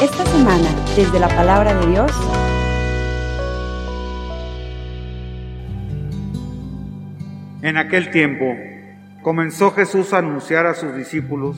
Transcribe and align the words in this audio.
Esta 0.00 0.26
semana, 0.26 0.68
desde 0.96 1.18
la 1.18 1.28
palabra 1.28 1.74
de 1.74 1.86
Dios, 1.86 2.12
En 7.64 7.78
aquel 7.78 8.10
tiempo 8.10 8.54
comenzó 9.22 9.70
Jesús 9.70 10.12
a 10.12 10.18
anunciar 10.18 10.66
a 10.66 10.74
sus 10.74 10.94
discípulos 10.94 11.56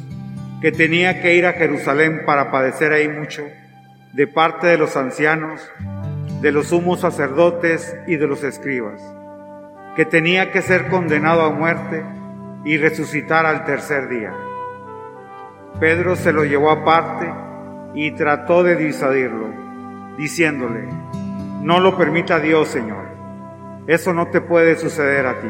que 0.62 0.71
tenía 0.71 1.21
que 1.21 1.35
ir 1.35 1.46
a 1.46 1.54
Jerusalén 1.54 2.22
para 2.24 2.53
padecer 2.53 2.92
ahí 2.92 3.08
mucho 3.08 3.42
de 4.12 4.28
parte 4.28 4.68
de 4.68 4.78
los 4.78 4.96
ancianos, 4.96 5.68
de 6.40 6.53
los 6.53 6.68
sumos 6.68 7.00
sacerdotes 7.00 7.96
y 8.06 8.14
de 8.18 8.28
los 8.28 8.44
escribas, 8.44 9.03
que 9.96 10.04
tenía 10.04 10.53
que 10.53 10.62
ser 10.62 10.87
condenado 10.87 11.42
a 11.42 11.50
muerte 11.50 12.04
y 12.64 12.76
resucitar 12.76 13.44
al 13.44 13.64
tercer 13.64 14.08
día. 14.08 14.32
Pedro 15.81 16.16
se 16.16 16.33
lo 16.33 16.45
llevó 16.45 16.70
aparte 16.70 17.30
y 17.95 18.10
trató 18.12 18.62
de 18.62 18.77
disuadirlo, 18.77 19.48
diciéndole, 20.16 20.88
no 21.60 21.80
lo 21.80 21.98
permita 21.98 22.41
Dios, 22.41 22.69
Señor, 22.69 23.05
eso 23.86 24.14
no 24.14 24.28
te 24.28 24.41
puede 24.41 24.77
suceder 24.77 25.27
a 25.27 25.38
ti. 25.41 25.48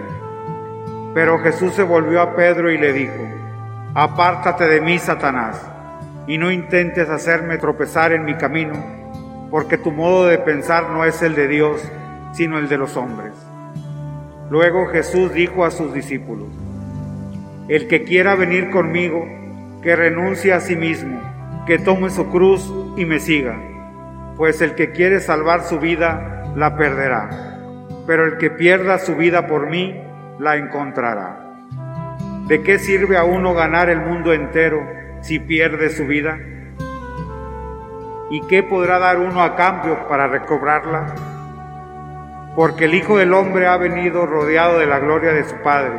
Pero 1.14 1.38
Jesús 1.38 1.74
se 1.74 1.82
volvió 1.82 2.20
a 2.20 2.34
Pedro 2.34 2.70
y 2.70 2.78
le 2.78 2.92
dijo, 2.92 3.26
Apártate 3.94 4.66
de 4.66 4.80
mí, 4.80 4.98
Satanás, 4.98 5.62
y 6.26 6.38
no 6.38 6.50
intentes 6.50 7.08
hacerme 7.08 7.58
tropezar 7.58 8.12
en 8.12 8.24
mi 8.24 8.34
camino, 8.34 8.74
porque 9.50 9.78
tu 9.78 9.92
modo 9.92 10.26
de 10.26 10.38
pensar 10.38 10.90
no 10.90 11.04
es 11.04 11.22
el 11.22 11.34
de 11.34 11.48
Dios, 11.48 11.80
sino 12.32 12.58
el 12.58 12.68
de 12.68 12.78
los 12.78 12.96
hombres. 12.96 13.32
Luego 14.50 14.86
Jesús 14.88 15.32
dijo 15.32 15.64
a 15.64 15.70
sus 15.70 15.94
discípulos, 15.94 16.48
El 17.68 17.88
que 17.88 18.02
quiera 18.04 18.34
venir 18.34 18.70
conmigo, 18.70 19.24
que 19.86 19.94
renuncie 19.94 20.52
a 20.52 20.58
sí 20.58 20.74
mismo, 20.74 21.22
que 21.64 21.78
tome 21.78 22.10
su 22.10 22.28
cruz 22.28 22.74
y 22.96 23.04
me 23.04 23.20
siga, 23.20 23.56
pues 24.36 24.60
el 24.60 24.74
que 24.74 24.90
quiere 24.90 25.20
salvar 25.20 25.62
su 25.62 25.78
vida, 25.78 26.52
la 26.56 26.76
perderá, 26.76 27.30
pero 28.04 28.24
el 28.24 28.36
que 28.36 28.50
pierda 28.50 28.98
su 28.98 29.14
vida 29.14 29.46
por 29.46 29.70
mí, 29.70 29.94
la 30.40 30.56
encontrará. 30.56 31.54
¿De 32.48 32.64
qué 32.64 32.80
sirve 32.80 33.16
a 33.16 33.22
uno 33.22 33.54
ganar 33.54 33.88
el 33.88 34.00
mundo 34.00 34.32
entero 34.32 34.84
si 35.20 35.38
pierde 35.38 35.88
su 35.90 36.04
vida? 36.04 36.36
¿Y 38.28 38.40
qué 38.48 38.64
podrá 38.64 38.98
dar 38.98 39.20
uno 39.20 39.40
a 39.40 39.54
cambio 39.54 40.08
para 40.08 40.26
recobrarla? 40.26 41.14
Porque 42.56 42.86
el 42.86 42.94
Hijo 42.94 43.18
del 43.18 43.32
Hombre 43.32 43.68
ha 43.68 43.76
venido 43.76 44.26
rodeado 44.26 44.80
de 44.80 44.86
la 44.86 44.98
gloria 44.98 45.32
de 45.32 45.44
su 45.44 45.54
Padre, 45.62 45.92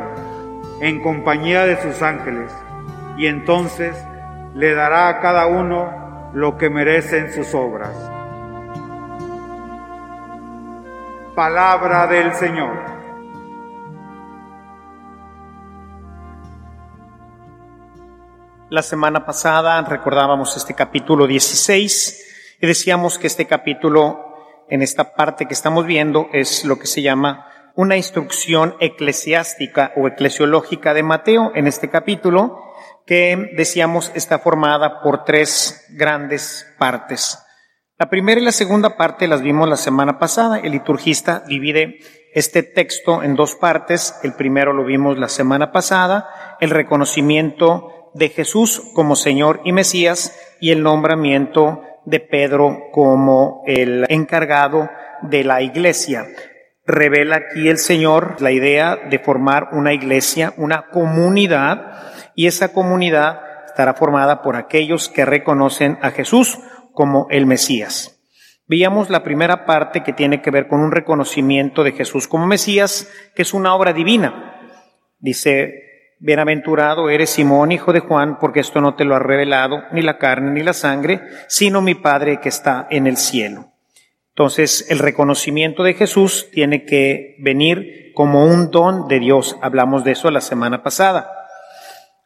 en 0.82 1.00
compañía 1.00 1.64
de 1.64 1.80
sus 1.80 2.02
ángeles, 2.02 2.52
y 3.18 3.26
entonces 3.26 3.96
le 4.54 4.74
dará 4.74 5.08
a 5.08 5.20
cada 5.20 5.46
uno 5.48 6.30
lo 6.32 6.56
que 6.56 6.70
merecen 6.70 7.32
sus 7.32 7.52
obras. 7.54 7.90
Palabra 11.34 12.06
del 12.06 12.32
Señor. 12.34 12.98
La 18.70 18.82
semana 18.82 19.24
pasada 19.24 19.80
recordábamos 19.82 20.56
este 20.56 20.74
capítulo 20.74 21.26
16 21.26 22.56
y 22.60 22.66
decíamos 22.66 23.18
que 23.18 23.26
este 23.26 23.46
capítulo, 23.46 24.64
en 24.68 24.82
esta 24.82 25.14
parte 25.14 25.46
que 25.46 25.54
estamos 25.54 25.86
viendo, 25.86 26.28
es 26.32 26.64
lo 26.64 26.78
que 26.78 26.86
se 26.86 27.02
llama 27.02 27.46
una 27.74 27.96
instrucción 27.96 28.74
eclesiástica 28.80 29.92
o 29.96 30.06
eclesiológica 30.06 30.92
de 30.92 31.02
Mateo 31.02 31.52
en 31.54 31.66
este 31.66 31.88
capítulo, 31.88 32.67
que 33.06 33.52
decíamos 33.56 34.12
está 34.14 34.38
formada 34.38 35.02
por 35.02 35.24
tres 35.24 35.86
grandes 35.90 36.66
partes. 36.78 37.38
La 37.98 38.08
primera 38.08 38.40
y 38.40 38.44
la 38.44 38.52
segunda 38.52 38.96
parte 38.96 39.26
las 39.26 39.42
vimos 39.42 39.68
la 39.68 39.76
semana 39.76 40.18
pasada. 40.18 40.60
El 40.60 40.72
liturgista 40.72 41.42
divide 41.46 41.98
este 42.32 42.62
texto 42.62 43.22
en 43.22 43.34
dos 43.34 43.56
partes. 43.56 44.14
El 44.22 44.34
primero 44.34 44.72
lo 44.72 44.84
vimos 44.84 45.18
la 45.18 45.28
semana 45.28 45.72
pasada, 45.72 46.56
el 46.60 46.70
reconocimiento 46.70 48.12
de 48.14 48.28
Jesús 48.28 48.82
como 48.94 49.16
Señor 49.16 49.60
y 49.64 49.72
Mesías 49.72 50.38
y 50.60 50.70
el 50.70 50.82
nombramiento 50.82 51.82
de 52.04 52.20
Pedro 52.20 52.90
como 52.92 53.62
el 53.66 54.06
encargado 54.08 54.88
de 55.22 55.44
la 55.44 55.62
iglesia. 55.62 56.26
Revela 56.86 57.36
aquí 57.36 57.68
el 57.68 57.78
Señor 57.78 58.40
la 58.40 58.50
idea 58.50 58.96
de 58.96 59.18
formar 59.18 59.70
una 59.72 59.92
iglesia, 59.92 60.54
una 60.56 60.86
comunidad, 60.88 62.14
y 62.38 62.46
esa 62.46 62.72
comunidad 62.72 63.40
estará 63.66 63.94
formada 63.94 64.42
por 64.42 64.54
aquellos 64.54 65.08
que 65.08 65.24
reconocen 65.24 65.98
a 66.02 66.12
Jesús 66.12 66.56
como 66.92 67.26
el 67.30 67.46
Mesías. 67.46 68.20
Veíamos 68.68 69.10
la 69.10 69.24
primera 69.24 69.66
parte 69.66 70.04
que 70.04 70.12
tiene 70.12 70.40
que 70.40 70.52
ver 70.52 70.68
con 70.68 70.78
un 70.78 70.92
reconocimiento 70.92 71.82
de 71.82 71.90
Jesús 71.90 72.28
como 72.28 72.46
Mesías, 72.46 73.10
que 73.34 73.42
es 73.42 73.54
una 73.54 73.74
obra 73.74 73.92
divina. 73.92 74.54
Dice 75.18 76.14
Bienaventurado 76.20 77.10
eres 77.10 77.30
Simón, 77.30 77.72
hijo 77.72 77.92
de 77.92 77.98
Juan, 77.98 78.38
porque 78.38 78.60
esto 78.60 78.80
no 78.80 78.94
te 78.94 79.04
lo 79.04 79.16
ha 79.16 79.18
revelado 79.18 79.82
ni 79.90 80.02
la 80.02 80.16
carne 80.18 80.52
ni 80.52 80.62
la 80.62 80.74
sangre, 80.74 81.20
sino 81.48 81.82
mi 81.82 81.96
Padre 81.96 82.38
que 82.38 82.50
está 82.50 82.86
en 82.88 83.08
el 83.08 83.16
cielo. 83.16 83.72
Entonces, 84.28 84.88
el 84.90 85.00
reconocimiento 85.00 85.82
de 85.82 85.94
Jesús 85.94 86.46
tiene 86.52 86.84
que 86.84 87.34
venir 87.40 88.12
como 88.14 88.44
un 88.44 88.70
don 88.70 89.08
de 89.08 89.18
Dios. 89.18 89.56
Hablamos 89.60 90.04
de 90.04 90.12
eso 90.12 90.30
la 90.30 90.40
semana 90.40 90.84
pasada. 90.84 91.37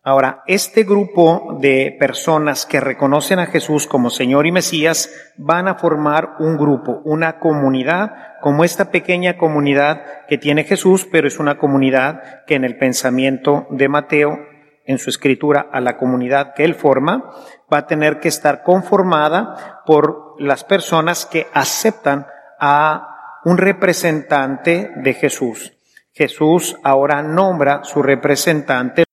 Ahora, 0.04 0.42
este 0.48 0.82
grupo 0.82 1.58
de 1.60 1.96
personas 1.96 2.66
que 2.66 2.80
reconocen 2.80 3.38
a 3.38 3.46
Jesús 3.46 3.86
como 3.86 4.10
Señor 4.10 4.48
y 4.48 4.52
Mesías 4.52 5.08
van 5.36 5.68
a 5.68 5.76
formar 5.76 6.30
un 6.40 6.56
grupo, 6.56 7.02
una 7.04 7.38
comunidad, 7.38 8.40
como 8.40 8.64
esta 8.64 8.90
pequeña 8.90 9.36
comunidad 9.36 10.26
que 10.26 10.38
tiene 10.38 10.64
Jesús, 10.64 11.06
pero 11.10 11.28
es 11.28 11.38
una 11.38 11.56
comunidad 11.56 12.44
que 12.48 12.56
en 12.56 12.64
el 12.64 12.78
pensamiento 12.78 13.68
de 13.70 13.88
Mateo, 13.88 14.40
en 14.86 14.98
su 14.98 15.08
escritura 15.08 15.68
a 15.70 15.80
la 15.80 15.96
comunidad 15.96 16.54
que 16.54 16.64
él 16.64 16.74
forma, 16.74 17.30
va 17.72 17.78
a 17.78 17.86
tener 17.86 18.18
que 18.18 18.26
estar 18.26 18.64
conformada 18.64 19.84
por 19.86 20.34
las 20.40 20.64
personas 20.64 21.26
que 21.26 21.46
aceptan 21.54 22.26
a 22.58 23.40
un 23.44 23.56
representante 23.56 24.90
de 24.96 25.14
Jesús. 25.14 25.74
Jesús 26.12 26.76
ahora 26.82 27.22
nombra 27.22 27.84
su 27.84 28.02
representante 28.02 29.04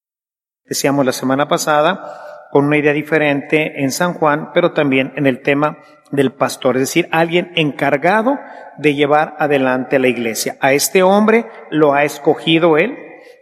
decíamos 0.70 1.06
la 1.06 1.12
semana 1.12 1.48
pasada, 1.48 2.48
con 2.52 2.66
una 2.66 2.78
idea 2.78 2.94
diferente 2.94 3.84
en 3.84 3.92
San 3.92 4.14
Juan, 4.14 4.52
pero 4.54 4.72
también 4.72 5.14
en 5.16 5.28
el 5.28 5.42
tema 5.42 5.80
del 6.12 6.32
pastor, 6.32 6.78
es 6.78 6.82
decir, 6.82 7.08
alguien 7.12 7.52
encargado 7.56 8.40
de 8.78 8.96
llevar 8.96 9.36
adelante 9.38 10.00
la 10.00 10.08
iglesia. 10.08 10.58
A 10.62 10.74
este 10.74 11.04
hombre 11.04 11.46
lo 11.70 11.94
ha 11.94 12.04
escogido 12.04 12.78
él 12.78 12.98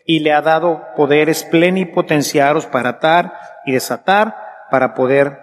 y 0.06 0.20
le 0.20 0.34
ha 0.34 0.42
dado 0.42 0.84
poderes 0.96 1.44
plenipotenciarios 1.44 2.66
para 2.66 2.90
atar 2.90 3.34
y 3.66 3.72
desatar, 3.74 4.36
para 4.72 4.94
poder 4.94 5.40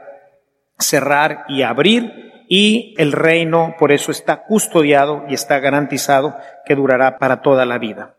cerrar 0.78 1.44
y 1.48 1.62
abrir, 1.62 2.24
y 2.48 2.94
el 2.98 3.12
reino 3.12 3.74
por 3.78 3.92
eso 3.92 4.10
está 4.10 4.42
custodiado 4.44 5.24
y 5.28 5.34
está 5.34 5.58
garantizado 5.60 6.36
que 6.66 6.74
durará 6.74 7.18
para 7.18 7.40
toda 7.40 7.64
la 7.64 7.78
vida. 7.78 8.13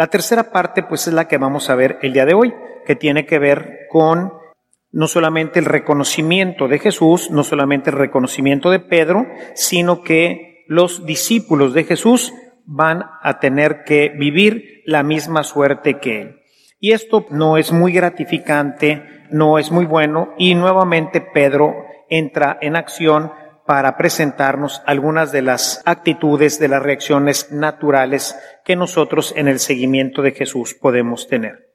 La 0.00 0.06
tercera 0.06 0.50
parte, 0.50 0.82
pues, 0.82 1.06
es 1.08 1.12
la 1.12 1.28
que 1.28 1.36
vamos 1.36 1.68
a 1.68 1.74
ver 1.74 1.98
el 2.00 2.14
día 2.14 2.24
de 2.24 2.32
hoy, 2.32 2.54
que 2.86 2.96
tiene 2.96 3.26
que 3.26 3.38
ver 3.38 3.80
con 3.90 4.32
no 4.92 5.06
solamente 5.06 5.58
el 5.58 5.66
reconocimiento 5.66 6.68
de 6.68 6.78
Jesús, 6.78 7.30
no 7.30 7.44
solamente 7.44 7.90
el 7.90 7.96
reconocimiento 7.96 8.70
de 8.70 8.78
Pedro, 8.78 9.26
sino 9.54 10.00
que 10.00 10.64
los 10.68 11.04
discípulos 11.04 11.74
de 11.74 11.84
Jesús 11.84 12.32
van 12.64 13.04
a 13.20 13.40
tener 13.40 13.84
que 13.84 14.08
vivir 14.08 14.80
la 14.86 15.02
misma 15.02 15.44
suerte 15.44 15.98
que 15.98 16.22
él. 16.22 16.40
Y 16.78 16.92
esto 16.92 17.26
no 17.28 17.58
es 17.58 17.70
muy 17.70 17.92
gratificante, 17.92 19.26
no 19.30 19.58
es 19.58 19.70
muy 19.70 19.84
bueno, 19.84 20.32
y 20.38 20.54
nuevamente 20.54 21.20
Pedro 21.20 21.74
entra 22.08 22.56
en 22.62 22.74
acción 22.74 23.32
para 23.70 23.96
presentarnos 23.96 24.82
algunas 24.84 25.30
de 25.30 25.42
las 25.42 25.80
actitudes, 25.84 26.58
de 26.58 26.66
las 26.66 26.82
reacciones 26.82 27.52
naturales 27.52 28.36
que 28.64 28.74
nosotros 28.74 29.32
en 29.36 29.46
el 29.46 29.60
seguimiento 29.60 30.22
de 30.22 30.32
Jesús 30.32 30.74
podemos 30.74 31.28
tener. 31.28 31.70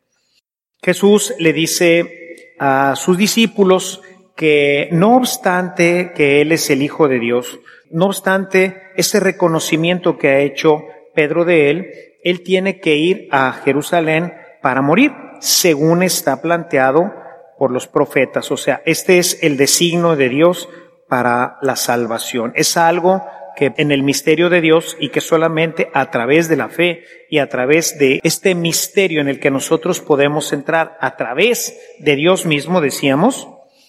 Jesús 0.84 1.34
le 1.40 1.54
dice 1.54 2.50
a 2.60 2.98
sus 2.98 3.18
discípulos 3.18 4.02
que 4.36 4.90
no 4.92 5.16
obstante 5.16 6.12
que 6.14 6.42
Él 6.42 6.52
es 6.52 6.70
el 6.70 6.82
Hijo 6.82 7.08
de 7.08 7.18
Dios, 7.18 7.62
no 7.90 8.08
obstante 8.08 8.76
ese 8.98 9.22
reconocimiento 9.22 10.18
que 10.18 10.28
ha 10.28 10.40
hecho 10.40 10.84
Pedro 11.14 11.46
de 11.46 11.70
Él, 11.70 11.92
Él 12.26 12.44
tiene 12.44 12.82
que 12.82 12.98
ir 12.98 13.30
a 13.32 13.54
Jerusalén 13.54 14.34
para 14.62 14.82
morir, 14.82 15.14
según 15.40 16.04
está 16.04 16.42
planteado 16.42 17.14
por 17.58 17.72
los 17.72 17.88
profetas. 17.88 18.52
O 18.52 18.58
sea, 18.58 18.82
este 18.86 19.18
es 19.18 19.42
el 19.42 19.56
designo 19.56 20.18
de 20.18 20.28
Dios 20.28 20.68
para 21.08 21.58
la 21.62 21.76
salvación. 21.76 22.52
Es 22.56 22.78
algo 22.78 23.26
que 23.56 23.74
en 23.78 23.92
el 23.92 24.04
misterio 24.04 24.50
de 24.50 24.62
Dios 24.62 24.98
y 25.00 25.10
que 25.10 25.22
solamente 25.22 25.90
a 25.94 26.12
través 26.12 26.50
de 26.50 26.58
la 26.58 26.70
fe 26.70 27.04
y 27.30 27.40
a 27.40 27.50
través 27.50 27.98
de 27.98 28.20
este 28.24 28.54
misterio 28.54 29.22
en 29.22 29.30
el 29.30 29.40
que 29.40 29.52
nosotros 29.52 30.02
podemos 30.02 30.52
entrar 30.54 30.98
a 31.00 31.16
través 31.16 31.80
de 32.00 32.16
Dios 32.16 32.46
mismo, 32.46 32.82
decíamos, 32.82 33.48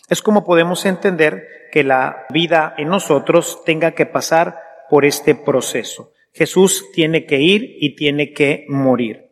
Es 0.09 0.23
como 0.23 0.45
podemos 0.45 0.87
entender 0.87 1.49
que 1.73 1.83
la 1.83 2.27
vida 2.31 2.75
en 2.79 2.89
nosotros 2.89 3.63
tenga 3.65 3.91
que 3.93 4.07
pasar 4.07 4.61
por 4.89 5.05
este 5.05 5.35
proceso. 5.35 6.13
Jesús 6.33 6.87
tiene 6.93 7.27
que 7.27 7.41
ir 7.41 7.77
y 7.81 7.97
tiene 7.97 8.33
que 8.33 8.67
morir. 8.69 9.26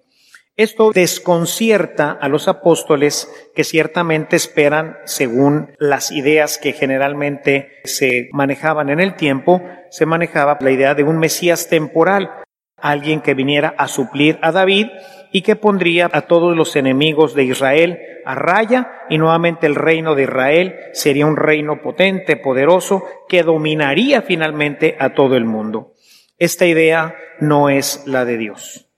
Esto 0.56 0.93
desconcierta 0.93 2.12
a 2.12 2.29
los 2.29 2.47
apóstoles 2.47 3.29
que 3.56 3.65
ciertamente 3.65 4.37
esperan, 4.37 4.99
según 5.05 5.73
las 5.81 6.12
ideas 6.12 6.59
que 6.59 6.73
generalmente 6.73 7.73
se 7.83 8.29
manejaban 8.33 8.89
en 8.89 9.01
el 9.01 9.17
tiempo, 9.17 9.62
se 9.91 10.06
manejaba 10.06 10.56
la 10.61 10.71
idea 10.71 10.95
de 10.95 11.03
un 11.03 11.19
Mesías 11.19 11.69
temporal, 11.69 12.31
alguien 12.77 13.21
que 13.21 13.35
viniera 13.35 13.75
a 13.77 13.89
suplir 13.89 14.39
a 14.43 14.53
David 14.53 14.87
y 15.33 15.43
que 15.43 15.56
pondría 15.56 16.09
a 16.12 16.23
todos 16.23 16.56
los 16.56 16.77
enemigos 16.77 17.35
de 17.35 17.43
Israel 17.43 17.99
a 18.25 18.37
raya 18.37 18.93
y 19.11 19.19
nuevamente 19.19 19.67
el 19.67 19.75
reino 19.75 20.15
de 20.15 20.23
Israel 20.23 20.77
sería 20.93 21.27
un 21.27 21.37
reino 21.37 21.83
potente, 21.83 22.37
poderoso, 22.37 23.03
que 23.29 23.43
dominaría 23.43 24.23
finalmente 24.23 24.97
a 25.01 25.15
todo 25.15 25.35
el 25.35 25.47
mundo. 25.47 25.95
Esta 26.39 26.65
idea 26.67 27.17
no 27.41 27.71
es 27.71 28.05
la 28.06 28.25
de 28.25 28.39
Dios. 28.39 28.94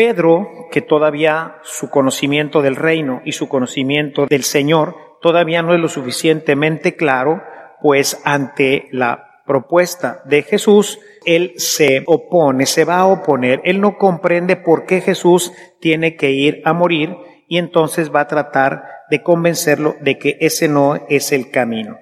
Pedro, 0.00 0.48
que 0.70 0.80
todavía 0.80 1.56
su 1.62 1.90
conocimiento 1.90 2.62
del 2.62 2.76
reino 2.76 3.20
y 3.26 3.32
su 3.32 3.50
conocimiento 3.50 4.24
del 4.24 4.44
Señor 4.44 4.96
todavía 5.20 5.60
no 5.60 5.74
es 5.74 5.80
lo 5.80 5.90
suficientemente 5.90 6.96
claro, 6.96 7.42
pues 7.82 8.18
ante 8.24 8.88
la 8.92 9.42
propuesta 9.44 10.22
de 10.24 10.40
Jesús, 10.40 11.00
él 11.26 11.52
se 11.58 12.02
opone, 12.06 12.64
se 12.64 12.86
va 12.86 13.00
a 13.00 13.06
oponer, 13.08 13.60
él 13.64 13.82
no 13.82 13.98
comprende 13.98 14.56
por 14.56 14.86
qué 14.86 15.02
Jesús 15.02 15.52
tiene 15.80 16.16
que 16.16 16.30
ir 16.30 16.62
a 16.64 16.72
morir 16.72 17.14
y 17.46 17.58
entonces 17.58 18.10
va 18.10 18.20
a 18.20 18.26
tratar 18.26 18.84
de 19.10 19.22
convencerlo 19.22 19.96
de 20.00 20.16
que 20.16 20.38
ese 20.40 20.66
no 20.66 20.98
es 21.10 21.30
el 21.30 21.50
camino. 21.50 21.98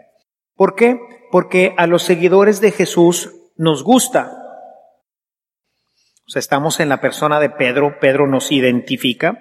¿Por 0.54 0.76
qué? 0.76 1.00
Porque 1.32 1.74
a 1.76 1.88
los 1.88 2.04
seguidores 2.04 2.60
de 2.60 2.70
Jesús 2.70 3.34
nos 3.56 3.82
gusta. 3.82 4.37
Estamos 6.36 6.80
en 6.80 6.88
la 6.88 7.00
persona 7.00 7.40
de 7.40 7.50
Pedro, 7.50 7.98
Pedro 8.00 8.26
nos 8.26 8.52
identifica. 8.52 9.38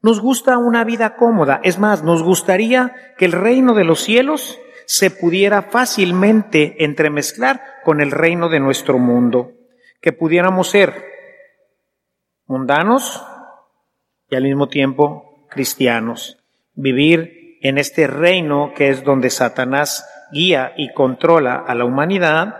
Nos 0.00 0.20
gusta 0.20 0.58
una 0.58 0.84
vida 0.84 1.16
cómoda. 1.16 1.60
Es 1.64 1.78
más, 1.78 2.02
nos 2.02 2.22
gustaría 2.22 2.94
que 3.18 3.24
el 3.24 3.32
reino 3.32 3.74
de 3.74 3.84
los 3.84 4.00
cielos 4.00 4.58
se 4.86 5.10
pudiera 5.10 5.62
fácilmente 5.62 6.84
entremezclar 6.84 7.62
con 7.84 8.00
el 8.00 8.10
reino 8.10 8.48
de 8.48 8.60
nuestro 8.60 8.98
mundo, 8.98 9.52
que 10.00 10.12
pudiéramos 10.12 10.70
ser 10.70 11.04
mundanos 12.46 13.24
y 14.28 14.36
al 14.36 14.44
mismo 14.44 14.68
tiempo 14.68 15.46
cristianos, 15.50 16.38
vivir 16.74 17.58
en 17.62 17.78
este 17.78 18.06
reino 18.06 18.72
que 18.74 18.88
es 18.88 19.04
donde 19.04 19.30
Satanás 19.30 20.06
guía 20.32 20.72
y 20.76 20.92
controla 20.92 21.56
a 21.66 21.74
la 21.74 21.84
humanidad 21.84 22.56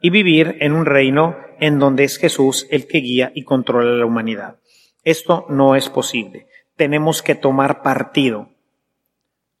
y 0.00 0.10
vivir 0.10 0.56
en 0.60 0.72
un 0.72 0.86
reino 0.86 1.36
en 1.60 1.78
donde 1.78 2.04
es 2.04 2.18
Jesús 2.18 2.66
el 2.70 2.86
que 2.86 2.98
guía 2.98 3.32
y 3.34 3.44
controla 3.44 3.92
la 3.92 4.06
humanidad. 4.06 4.58
Esto 5.04 5.46
no 5.48 5.76
es 5.76 5.88
posible. 5.88 6.48
Tenemos 6.76 7.22
que 7.22 7.34
tomar 7.34 7.82
partido. 7.82 8.48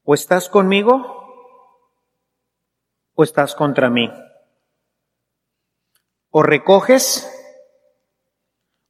O 0.04 0.14
estás 0.14 0.48
conmigo 0.48 1.14
o 3.14 3.24
estás 3.24 3.54
contra 3.54 3.90
mí. 3.90 4.10
O 6.30 6.42
recoges 6.42 7.28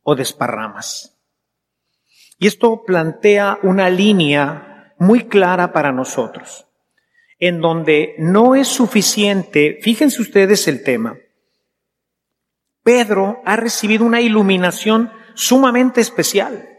o 0.02 0.14
desparramas. 0.14 1.18
Y 2.38 2.46
esto 2.46 2.84
plantea 2.84 3.58
una 3.62 3.90
línea 3.90 4.94
muy 4.98 5.28
clara 5.28 5.72
para 5.72 5.92
nosotros, 5.92 6.66
en 7.38 7.60
donde 7.60 8.14
no 8.18 8.54
es 8.54 8.68
suficiente, 8.68 9.78
fíjense 9.82 10.22
ustedes 10.22 10.68
el 10.68 10.82
tema, 10.82 11.16
Pedro 12.88 13.42
ha 13.44 13.54
recibido 13.54 14.06
una 14.06 14.22
iluminación 14.22 15.12
sumamente 15.34 16.00
especial. 16.00 16.70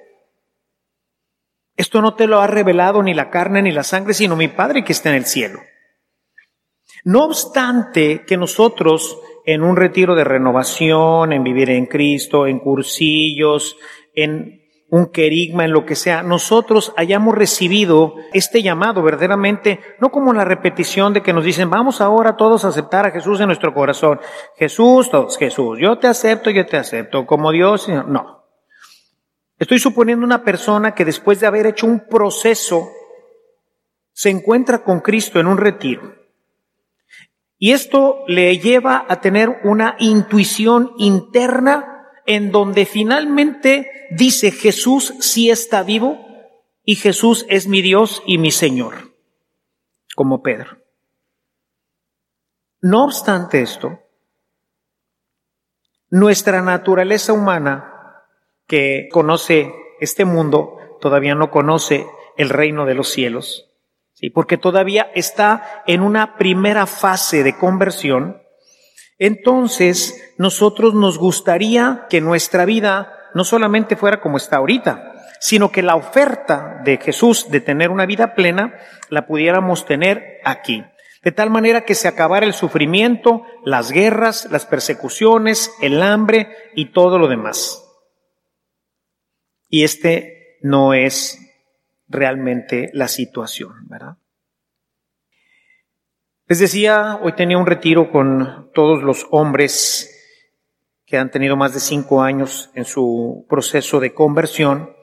Esto 1.77 2.01
no 2.01 2.15
te 2.15 2.25
lo 2.25 2.41
ha 2.41 2.47
revelado 2.47 3.03
ni 3.03 3.13
la 3.13 3.29
carne 3.29 3.61
ni 3.61 3.71
la 3.71 3.83
sangre, 3.83 4.15
sino 4.15 4.35
mi 4.35 4.47
Padre 4.47 4.83
que 4.83 4.93
está 4.93 5.09
en 5.09 5.17
el 5.17 5.27
cielo. 5.27 5.59
No 7.03 7.25
obstante 7.25 8.25
que 8.25 8.37
nosotros 8.37 9.19
en 9.45 9.61
un 9.61 9.75
retiro 9.75 10.15
de 10.15 10.23
renovación, 10.23 11.31
en 11.31 11.43
vivir 11.43 11.69
en 11.69 11.85
Cristo, 11.85 12.47
en 12.47 12.57
cursillos, 12.57 13.77
en 14.15 14.58
un 14.89 15.11
querigma, 15.11 15.65
en 15.65 15.71
lo 15.71 15.85
que 15.85 15.95
sea, 15.95 16.23
nosotros 16.23 16.93
hayamos 16.97 17.35
recibido 17.35 18.15
este 18.33 18.63
llamado 18.63 19.03
verdaderamente, 19.03 19.79
no 19.99 20.09
como 20.09 20.33
la 20.33 20.45
repetición 20.45 21.13
de 21.13 21.21
que 21.21 21.33
nos 21.33 21.45
dicen, 21.45 21.69
vamos 21.69 22.01
ahora 22.01 22.37
todos 22.37 22.65
a 22.65 22.69
aceptar 22.69 23.05
a 23.05 23.11
Jesús 23.11 23.39
en 23.39 23.47
nuestro 23.47 23.73
corazón. 23.73 24.19
Jesús, 24.57 25.09
todos, 25.11 25.37
Jesús, 25.37 25.77
yo 25.79 25.99
te 25.99 26.07
acepto, 26.07 26.49
yo 26.49 26.65
te 26.65 26.77
acepto, 26.77 27.25
como 27.25 27.51
Dios, 27.51 27.87
no. 27.87 28.45
Estoy 29.57 29.79
suponiendo 29.79 30.25
una 30.25 30.43
persona 30.43 30.95
que 30.95 31.05
después 31.05 31.39
de 31.39 31.47
haber 31.47 31.67
hecho 31.67 31.85
un 31.85 32.07
proceso, 32.07 32.89
se 34.11 34.29
encuentra 34.29 34.83
con 34.83 34.99
Cristo 34.99 35.39
en 35.39 35.47
un 35.47 35.57
retiro 35.57 36.19
y 37.61 37.73
esto 37.73 38.23
le 38.27 38.57
lleva 38.57 39.05
a 39.07 39.19
tener 39.19 39.59
una 39.65 39.95
intuición 39.99 40.93
interna 40.97 41.98
en 42.29 42.51
donde 42.51 42.85
finalmente 42.85 44.07
dice 44.11 44.51
Jesús 44.51 45.13
sí 45.19 45.49
está 45.49 45.83
vivo 45.83 46.25
y 46.83 46.95
Jesús 46.95 47.45
es 47.49 47.67
mi 47.67 47.81
Dios 47.81 48.23
y 48.25 48.37
mi 48.37 48.51
Señor, 48.51 49.13
como 50.15 50.41
Pedro. 50.41 50.77
No 52.81 53.03
obstante 53.03 53.61
esto, 53.61 53.99
nuestra 56.09 56.61
naturaleza 56.61 57.33
humana 57.33 58.23
que 58.67 59.09
conoce 59.11 59.73
este 59.99 60.23
mundo 60.23 60.77
todavía 61.01 61.35
no 61.35 61.51
conoce 61.51 62.05
el 62.37 62.49
reino 62.49 62.85
de 62.85 62.93
los 62.93 63.09
cielos 63.09 63.69
porque 64.33 64.57
todavía 64.57 65.09
está 65.15 65.83
en 65.87 66.01
una 66.01 66.35
primera 66.35 66.85
fase 66.85 67.43
de 67.43 67.57
conversión, 67.57 68.41
entonces 69.19 70.33
nosotros 70.37 70.93
nos 70.93 71.17
gustaría 71.17 72.07
que 72.09 72.21
nuestra 72.21 72.65
vida 72.65 73.13
no 73.33 73.43
solamente 73.43 73.95
fuera 73.95 74.21
como 74.21 74.37
está 74.37 74.57
ahorita, 74.57 75.13
sino 75.39 75.71
que 75.71 75.83
la 75.83 75.95
oferta 75.95 76.81
de 76.83 76.97
Jesús 76.97 77.49
de 77.49 77.61
tener 77.61 77.91
una 77.91 78.05
vida 78.05 78.33
plena 78.33 78.79
la 79.09 79.27
pudiéramos 79.27 79.85
tener 79.85 80.39
aquí. 80.43 80.83
De 81.23 81.33
tal 81.33 81.49
manera 81.49 81.81
que 81.81 81.95
se 81.95 82.07
acabara 82.07 82.45
el 82.45 82.53
sufrimiento, 82.53 83.43
las 83.65 83.91
guerras, 83.91 84.47
las 84.51 84.65
persecuciones, 84.65 85.71
el 85.81 86.01
hambre 86.01 86.49
y 86.75 86.91
todo 86.91 87.19
lo 87.19 87.27
demás. 87.27 87.85
Y 89.67 89.83
este 89.83 90.57
no 90.61 90.93
es 90.93 91.39
realmente 92.07 92.89
la 92.93 93.09
situación, 93.09 93.87
¿verdad? 93.87 94.15
Les 96.49 96.57
decía, 96.57 97.19
hoy 97.21 97.33
tenía 97.33 97.59
un 97.59 97.67
retiro 97.67 98.11
con 98.11 98.71
todos 98.73 99.03
los 99.03 99.27
hombres 99.29 100.09
que 101.05 101.15
han 101.15 101.29
tenido 101.29 101.55
más 101.55 101.75
de 101.75 101.79
cinco 101.79 102.23
años 102.23 102.71
en 102.73 102.85
su 102.85 103.45
proceso 103.47 103.99
de 103.99 104.15
conversión. 104.15 104.95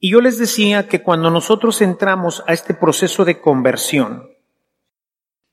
Y 0.00 0.10
yo 0.10 0.20
les 0.20 0.38
decía 0.38 0.88
que 0.88 1.04
cuando 1.04 1.30
nosotros 1.30 1.80
entramos 1.82 2.42
a 2.48 2.52
este 2.52 2.74
proceso 2.74 3.24
de 3.24 3.40
conversión, 3.40 4.28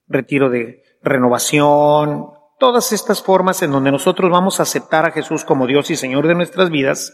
retiro 0.07 0.49
de 0.49 0.81
renovación, 1.03 2.31
todas 2.57 2.91
estas 2.91 3.21
formas 3.21 3.61
en 3.61 3.69
donde 3.69 3.91
nosotros 3.91 4.31
vamos 4.31 4.59
a 4.59 4.63
aceptar 4.63 5.05
a 5.05 5.11
Jesús 5.11 5.45
como 5.45 5.67
Dios 5.67 5.91
y 5.91 5.95
Señor 5.95 6.27
de 6.27 6.33
nuestras 6.33 6.71
vidas, 6.71 7.13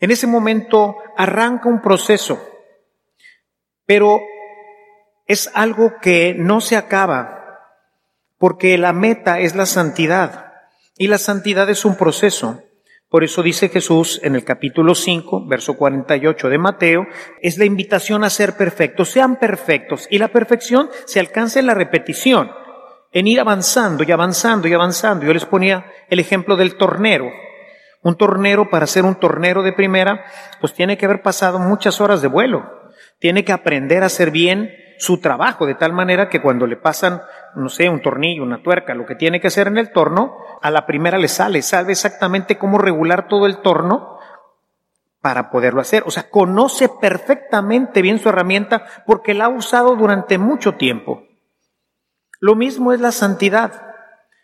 en 0.00 0.10
ese 0.10 0.26
momento 0.26 0.96
arranca 1.18 1.68
un 1.68 1.82
proceso 1.82 2.40
pero 3.86 4.20
es 5.26 5.50
algo 5.54 5.94
que 6.00 6.34
no 6.36 6.60
se 6.60 6.76
acaba, 6.76 7.60
porque 8.38 8.76
la 8.78 8.92
meta 8.92 9.40
es 9.40 9.54
la 9.54 9.66
santidad, 9.66 10.52
y 10.96 11.08
la 11.08 11.18
santidad 11.18 11.68
es 11.70 11.84
un 11.84 11.96
proceso. 11.96 12.62
Por 13.08 13.24
eso 13.24 13.42
dice 13.42 13.68
Jesús 13.68 14.20
en 14.22 14.34
el 14.34 14.44
capítulo 14.44 14.94
5, 14.94 15.46
verso 15.46 15.76
48 15.76 16.48
de 16.48 16.58
Mateo, 16.58 17.06
es 17.40 17.58
la 17.58 17.64
invitación 17.64 18.24
a 18.24 18.30
ser 18.30 18.56
perfectos, 18.56 19.10
sean 19.10 19.36
perfectos, 19.36 20.06
y 20.10 20.18
la 20.18 20.28
perfección 20.28 20.90
se 21.06 21.20
alcanza 21.20 21.60
en 21.60 21.66
la 21.66 21.74
repetición, 21.74 22.50
en 23.12 23.26
ir 23.26 23.40
avanzando 23.40 24.02
y 24.02 24.10
avanzando 24.10 24.68
y 24.68 24.74
avanzando. 24.74 25.24
Yo 25.24 25.32
les 25.32 25.46
ponía 25.46 25.86
el 26.10 26.18
ejemplo 26.18 26.56
del 26.56 26.76
tornero. 26.76 27.30
Un 28.02 28.16
tornero, 28.16 28.68
para 28.68 28.86
ser 28.86 29.04
un 29.04 29.14
tornero 29.14 29.62
de 29.62 29.72
primera, 29.72 30.24
pues 30.60 30.74
tiene 30.74 30.98
que 30.98 31.06
haber 31.06 31.22
pasado 31.22 31.58
muchas 31.58 32.00
horas 32.00 32.20
de 32.20 32.28
vuelo 32.28 32.84
tiene 33.18 33.44
que 33.44 33.52
aprender 33.52 34.02
a 34.02 34.06
hacer 34.06 34.30
bien 34.30 34.70
su 34.98 35.20
trabajo, 35.20 35.66
de 35.66 35.74
tal 35.74 35.92
manera 35.92 36.28
que 36.28 36.40
cuando 36.40 36.66
le 36.66 36.76
pasan, 36.76 37.22
no 37.54 37.68
sé, 37.68 37.88
un 37.88 38.02
tornillo, 38.02 38.42
una 38.42 38.62
tuerca, 38.62 38.94
lo 38.94 39.06
que 39.06 39.14
tiene 39.14 39.40
que 39.40 39.48
hacer 39.48 39.66
en 39.66 39.78
el 39.78 39.92
torno, 39.92 40.36
a 40.62 40.70
la 40.70 40.86
primera 40.86 41.18
le 41.18 41.28
sale, 41.28 41.62
sabe 41.62 41.92
exactamente 41.92 42.58
cómo 42.58 42.78
regular 42.78 43.28
todo 43.28 43.46
el 43.46 43.58
torno 43.58 44.18
para 45.20 45.50
poderlo 45.50 45.80
hacer. 45.80 46.02
O 46.06 46.10
sea, 46.10 46.28
conoce 46.28 46.88
perfectamente 46.88 48.02
bien 48.02 48.18
su 48.18 48.28
herramienta 48.28 48.84
porque 49.06 49.32
la 49.32 49.46
ha 49.46 49.48
usado 49.48 49.96
durante 49.96 50.36
mucho 50.36 50.74
tiempo. 50.74 51.22
Lo 52.40 52.54
mismo 52.54 52.92
es 52.92 53.00
la 53.00 53.10
santidad. 53.10 53.94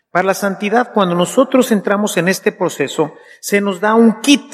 Para 0.09 0.25
la 0.25 0.33
santidad, 0.33 0.91
cuando 0.91 1.13
nosotros 1.13 1.71
entramos 1.71 2.17
en 2.17 2.27
este 2.27 2.51
proceso, 2.51 3.13
se 3.39 3.61
nos 3.61 3.79
da 3.79 3.93
un 3.93 4.21
kit. 4.21 4.53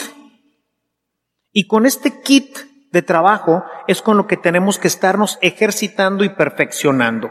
Y 1.54 1.66
con 1.66 1.86
este 1.86 2.22
kit 2.22 2.58
de 2.98 3.04
trabajo 3.04 3.64
es 3.88 4.02
con 4.02 4.18
lo 4.18 4.26
que 4.26 4.38
tenemos 4.38 4.80
que 4.80 4.88
estarnos 4.88 5.38
ejercitando 5.42 6.24
y 6.24 6.30
perfeccionando. 6.30 7.30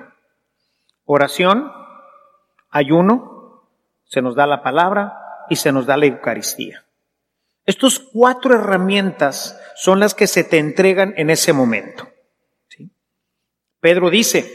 Oración, 1.05 1.73
ayuno, 2.71 3.69
se 4.05 4.23
nos 4.23 4.37
da 4.37 4.47
la 4.47 4.63
palabra 4.63 5.19
y 5.51 5.57
se 5.57 5.73
nos 5.73 5.85
da 5.85 5.97
la 5.97 6.07
Eucaristía. 6.07 6.85
Estos 7.65 7.99
cuatro 7.99 8.55
herramientas 8.55 9.61
son 9.75 9.99
las 9.99 10.15
que 10.15 10.29
se 10.29 10.45
te 10.45 10.59
entregan 10.59 11.15
en 11.17 11.31
ese 11.31 11.53
momento. 11.53 12.09
Pedro 13.81 14.09
dice, 14.09 14.49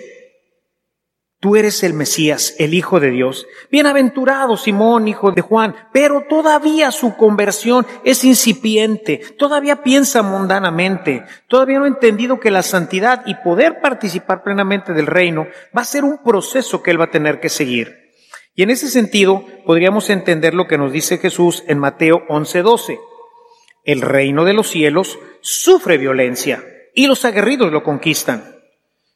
Tú 1.41 1.55
eres 1.55 1.81
el 1.81 1.95
Mesías, 1.95 2.53
el 2.59 2.75
Hijo 2.75 2.99
de 2.99 3.09
Dios. 3.09 3.47
Bienaventurado 3.71 4.57
Simón, 4.57 5.07
hijo 5.07 5.31
de 5.31 5.41
Juan, 5.41 5.75
pero 5.91 6.25
todavía 6.29 6.91
su 6.91 7.17
conversión 7.17 7.83
es 8.03 8.23
incipiente, 8.23 9.19
todavía 9.39 9.81
piensa 9.81 10.21
mundanamente, 10.21 11.25
todavía 11.47 11.79
no 11.79 11.85
ha 11.85 11.87
entendido 11.87 12.39
que 12.39 12.51
la 12.51 12.61
santidad 12.61 13.23
y 13.25 13.33
poder 13.33 13.81
participar 13.81 14.43
plenamente 14.43 14.93
del 14.93 15.07
reino 15.07 15.47
va 15.75 15.81
a 15.81 15.85
ser 15.85 16.03
un 16.03 16.19
proceso 16.19 16.83
que 16.83 16.91
él 16.91 17.01
va 17.01 17.05
a 17.05 17.11
tener 17.11 17.39
que 17.39 17.49
seguir. 17.49 18.11
Y 18.53 18.61
en 18.61 18.69
ese 18.69 18.87
sentido, 18.87 19.43
podríamos 19.65 20.11
entender 20.11 20.53
lo 20.53 20.67
que 20.67 20.77
nos 20.77 20.91
dice 20.91 21.17
Jesús 21.17 21.63
en 21.65 21.79
Mateo 21.79 22.21
11:12. 22.29 22.99
El 23.83 24.01
reino 24.01 24.45
de 24.45 24.53
los 24.53 24.69
cielos 24.69 25.17
sufre 25.41 25.97
violencia 25.97 26.63
y 26.93 27.07
los 27.07 27.25
aguerridos 27.25 27.71
lo 27.71 27.81
conquistan. 27.81 28.50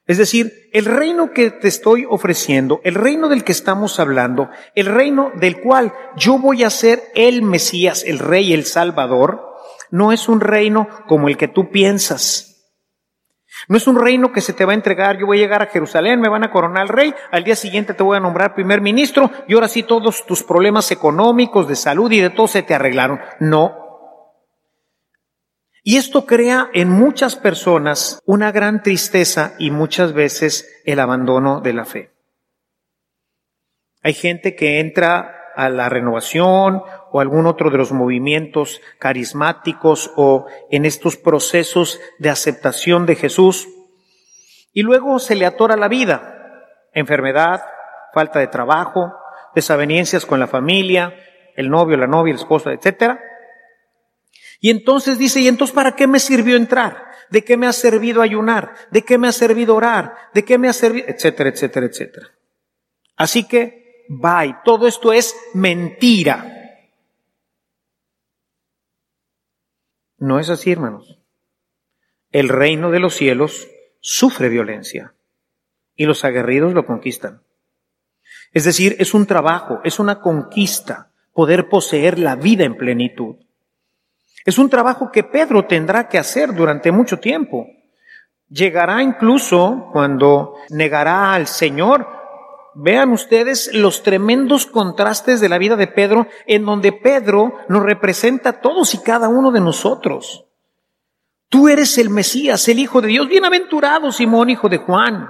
Es 0.08 0.20
decir, 0.20 0.70
el 0.72 0.86
reino 0.86 1.32
que 1.32 1.50
te 1.50 1.68
estoy 1.68 2.06
ofreciendo, 2.08 2.80
el 2.84 2.94
reino 2.94 3.28
del 3.28 3.44
que 3.44 3.52
estamos 3.52 4.00
hablando, 4.00 4.50
el 4.76 4.86
reino 4.86 5.32
del 5.36 5.60
cual 5.62 5.94
yo 6.16 6.38
voy 6.38 6.64
a 6.64 6.70
ser 6.70 7.02
el 7.16 7.42
Mesías, 7.42 8.04
el 8.06 8.20
Rey, 8.20 8.54
el 8.54 8.66
Salvador, 8.66 9.56
no 9.90 10.12
es 10.12 10.30
un 10.30 10.42
reino 10.42 10.88
como 11.08 11.28
el 11.28 11.38
que 11.38 11.48
tú 11.48 11.72
piensas. 11.72 12.56
No 13.68 13.78
es 13.78 13.88
un 13.88 13.98
reino 13.98 14.32
que 14.32 14.42
se 14.42 14.54
te 14.54 14.66
va 14.66 14.74
a 14.74 14.76
entregar, 14.76 15.18
yo 15.18 15.26
voy 15.26 15.38
a 15.38 15.42
llegar 15.42 15.64
a 15.64 15.68
Jerusalén, 15.68 16.20
me 16.20 16.30
van 16.30 16.44
a 16.44 16.52
coronar 16.52 16.84
al 16.84 16.90
rey, 16.90 17.16
al 17.32 17.44
día 17.44 17.56
siguiente 17.56 17.94
te 17.94 18.04
voy 18.04 18.18
a 18.18 18.20
nombrar 18.20 18.54
primer 18.54 18.82
ministro 18.82 19.32
y 19.48 19.54
ahora 19.54 19.68
sí 19.68 19.82
todos 19.82 20.26
tus 20.26 20.44
problemas 20.44 20.92
económicos, 20.92 21.68
de 21.68 21.76
salud 21.76 22.12
y 22.12 22.20
de 22.20 22.30
todo 22.30 22.48
se 22.48 22.62
te 22.62 22.76
arreglaron. 22.76 23.22
No. 23.40 23.85
Y 25.88 25.98
esto 25.98 26.26
crea 26.26 26.72
en 26.74 26.90
muchas 26.90 27.36
personas 27.36 28.20
una 28.26 28.52
gran 28.52 28.82
tristeza 28.82 29.54
y 29.60 29.70
muchas 29.70 30.14
veces 30.14 30.82
el 30.84 31.00
abandono 31.00 31.62
de 31.62 31.74
la 31.74 31.86
fe. 31.86 32.10
Hay 34.02 34.16
gente 34.16 34.56
que 34.56 34.80
entra 34.80 35.52
a 35.56 35.70
la 35.70 35.88
renovación 35.88 36.82
o 37.12 37.22
algún 37.22 37.46
otro 37.46 37.70
de 37.70 37.78
los 37.78 37.92
movimientos 37.92 38.82
carismáticos 38.98 40.12
o 40.16 40.48
en 40.72 40.86
estos 40.86 41.18
procesos 41.18 42.02
de 42.18 42.32
aceptación 42.32 43.06
de 43.06 43.16
Jesús 43.16 43.68
y 44.74 44.82
luego 44.82 45.20
se 45.20 45.36
le 45.36 45.46
atora 45.46 45.78
la 45.78 45.88
vida, 45.88 46.66
enfermedad, 46.94 47.62
falta 48.12 48.40
de 48.40 48.48
trabajo, 48.48 49.14
desavenencias 49.54 50.26
con 50.26 50.40
la 50.40 50.48
familia, 50.48 51.14
el 51.56 51.70
novio, 51.70 51.96
la 51.96 52.08
novia, 52.08 52.32
el 52.32 52.40
esposo, 52.40 52.72
etcétera. 52.72 53.20
Y 54.60 54.70
entonces 54.70 55.18
dice, 55.18 55.42
¿y 55.42 55.48
entonces 55.48 55.76
para 55.76 55.96
qué 55.96 56.08
me 56.08 56.20
sirvió 56.20 56.56
entrar? 56.56 57.06
¿De 57.30 57.44
qué 57.44 57.58
me 57.58 57.68
ha 57.68 57.74
servido 57.74 58.22
ayunar? 58.22 58.76
¿De 58.92 59.04
qué 59.04 59.18
me 59.18 59.28
ha 59.28 59.32
servido 59.32 59.76
orar? 59.76 60.16
¿De 60.34 60.44
qué 60.44 60.58
me 60.58 60.70
ha 60.70 60.74
servido? 60.74 61.08
etcétera, 61.08 61.50
etcétera, 61.50 61.86
etcétera. 61.86 62.28
Así 63.16 63.48
que 63.48 63.86
Bye. 64.08 64.58
Todo 64.64 64.88
esto 64.88 65.14
es 65.14 65.36
mentira. 65.54 66.52
No 70.18 70.40
es 70.40 70.50
así, 70.50 70.72
hermanos. 70.72 71.20
El 72.32 72.50
reino 72.50 72.92
de 72.92 73.00
los 73.00 73.16
cielos 73.16 73.68
sufre 74.00 74.50
violencia 74.50 75.16
y 75.96 76.06
los 76.06 76.24
aguerridos 76.24 76.74
lo 76.74 76.86
conquistan. 76.86 77.44
Es 78.52 78.66
decir, 78.66 78.96
es 79.00 79.14
un 79.14 79.26
trabajo, 79.26 79.82
es 79.84 80.00
una 80.00 80.20
conquista 80.20 81.12
poder 81.34 81.70
poseer 81.70 82.20
la 82.20 82.36
vida 82.36 82.64
en 82.64 82.76
plenitud. 82.76 83.38
Es 84.46 84.58
un 84.58 84.70
trabajo 84.70 85.12
que 85.12 85.24
Pedro 85.24 85.66
tendrá 85.66 86.08
que 86.08 86.18
hacer 86.18 86.54
durante 86.54 86.92
mucho 86.92 87.20
tiempo. 87.20 87.68
Llegará 88.48 89.02
incluso 89.02 89.90
cuando 89.92 90.54
negará 90.70 91.34
al 91.34 91.48
Señor 91.48 92.16
Vean 92.78 93.14
ustedes 93.14 93.74
los 93.74 94.04
tremendos 94.04 94.66
contrastes 94.66 95.40
de 95.40 95.48
la 95.48 95.58
vida 95.58 95.78
de 95.78 95.88
Pedro, 95.88 96.28
en 96.46 96.66
donde 96.66 96.92
Pedro 96.92 97.58
nos 97.70 97.84
representa 97.84 98.50
a 98.50 98.60
todos 98.60 98.94
y 98.94 98.98
cada 98.98 99.30
uno 99.30 99.54
de 99.54 99.62
nosotros. 99.62 100.46
Tú 101.48 101.70
eres 101.70 101.98
el 101.98 102.10
Mesías, 102.10 102.68
el 102.68 102.80
Hijo 102.80 103.02
de 103.02 103.08
Dios. 103.08 103.30
Bienaventurado 103.30 104.12
Simón, 104.12 104.50
hijo 104.50 104.68
de 104.68 104.78
Juan. 104.78 105.30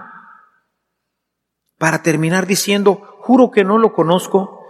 Para 1.78 2.02
terminar 2.02 2.48
diciendo, 2.48 3.20
juro 3.20 3.52
que 3.52 3.64
no 3.64 3.78
lo 3.78 3.94
conozco. 3.94 4.62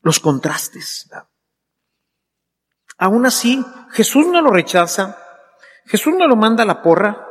Los 0.00 0.18
contrastes. 0.18 1.08
Aún 3.02 3.26
así, 3.26 3.64
Jesús 3.90 4.28
no 4.28 4.40
lo 4.40 4.52
rechaza. 4.52 5.18
Jesús 5.86 6.14
no 6.16 6.28
lo 6.28 6.36
manda 6.36 6.62
a 6.62 6.66
la 6.66 6.82
porra. 6.82 7.26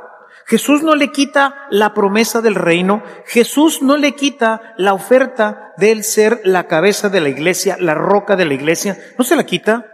Jesús 0.45 0.83
no 0.83 0.95
le 0.95 1.13
quita 1.13 1.65
la 1.69 1.93
promesa 1.93 2.41
del 2.41 2.55
reino, 2.55 3.01
Jesús 3.25 3.81
no 3.81 3.95
le 3.95 4.13
quita 4.13 4.73
la 4.75 4.93
oferta 4.93 5.71
de 5.77 5.93
él 5.93 6.03
ser 6.03 6.41
la 6.43 6.67
cabeza 6.67 7.07
de 7.07 7.21
la 7.21 7.29
iglesia, 7.29 7.77
la 7.79 7.93
roca 7.93 8.35
de 8.35 8.43
la 8.43 8.53
iglesia, 8.53 8.97
no 9.17 9.23
se 9.23 9.37
la 9.37 9.45
quita, 9.45 9.85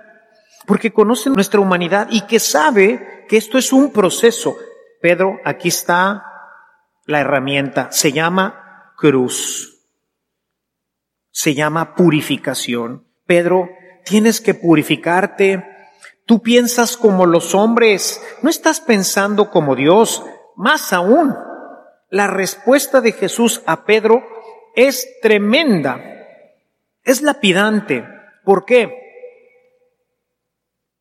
porque 0.65 0.91
conoce 0.91 1.29
nuestra 1.29 1.59
humanidad 1.59 2.07
y 2.09 2.21
que 2.21 2.39
sabe 2.39 3.25
que 3.29 3.37
esto 3.37 3.59
es 3.59 3.71
un 3.71 3.91
proceso. 3.93 4.57
Pedro, 4.99 5.37
aquí 5.45 5.67
está 5.67 6.23
la 7.05 7.19
herramienta, 7.19 7.91
se 7.91 8.11
llama 8.11 8.93
cruz, 8.97 9.85
se 11.29 11.53
llama 11.53 11.93
purificación. 11.93 13.05
Pedro, 13.27 13.69
tienes 14.07 14.41
que 14.41 14.53
purificarte. 14.53 15.63
Tú 16.25 16.41
piensas 16.41 16.97
como 16.97 17.25
los 17.25 17.53
hombres, 17.55 18.21
no 18.41 18.49
estás 18.49 18.81
pensando 18.81 19.49
como 19.51 19.75
Dios, 19.75 20.23
más 20.55 20.91
aún, 20.93 21.35
la 22.09 22.27
respuesta 22.27 23.01
de 23.01 23.11
Jesús 23.11 23.61
a 23.65 23.85
Pedro 23.85 24.23
es 24.75 25.19
tremenda, 25.21 26.01
es 27.03 27.21
lapidante. 27.21 28.05
¿Por 28.43 28.65
qué? 28.65 28.91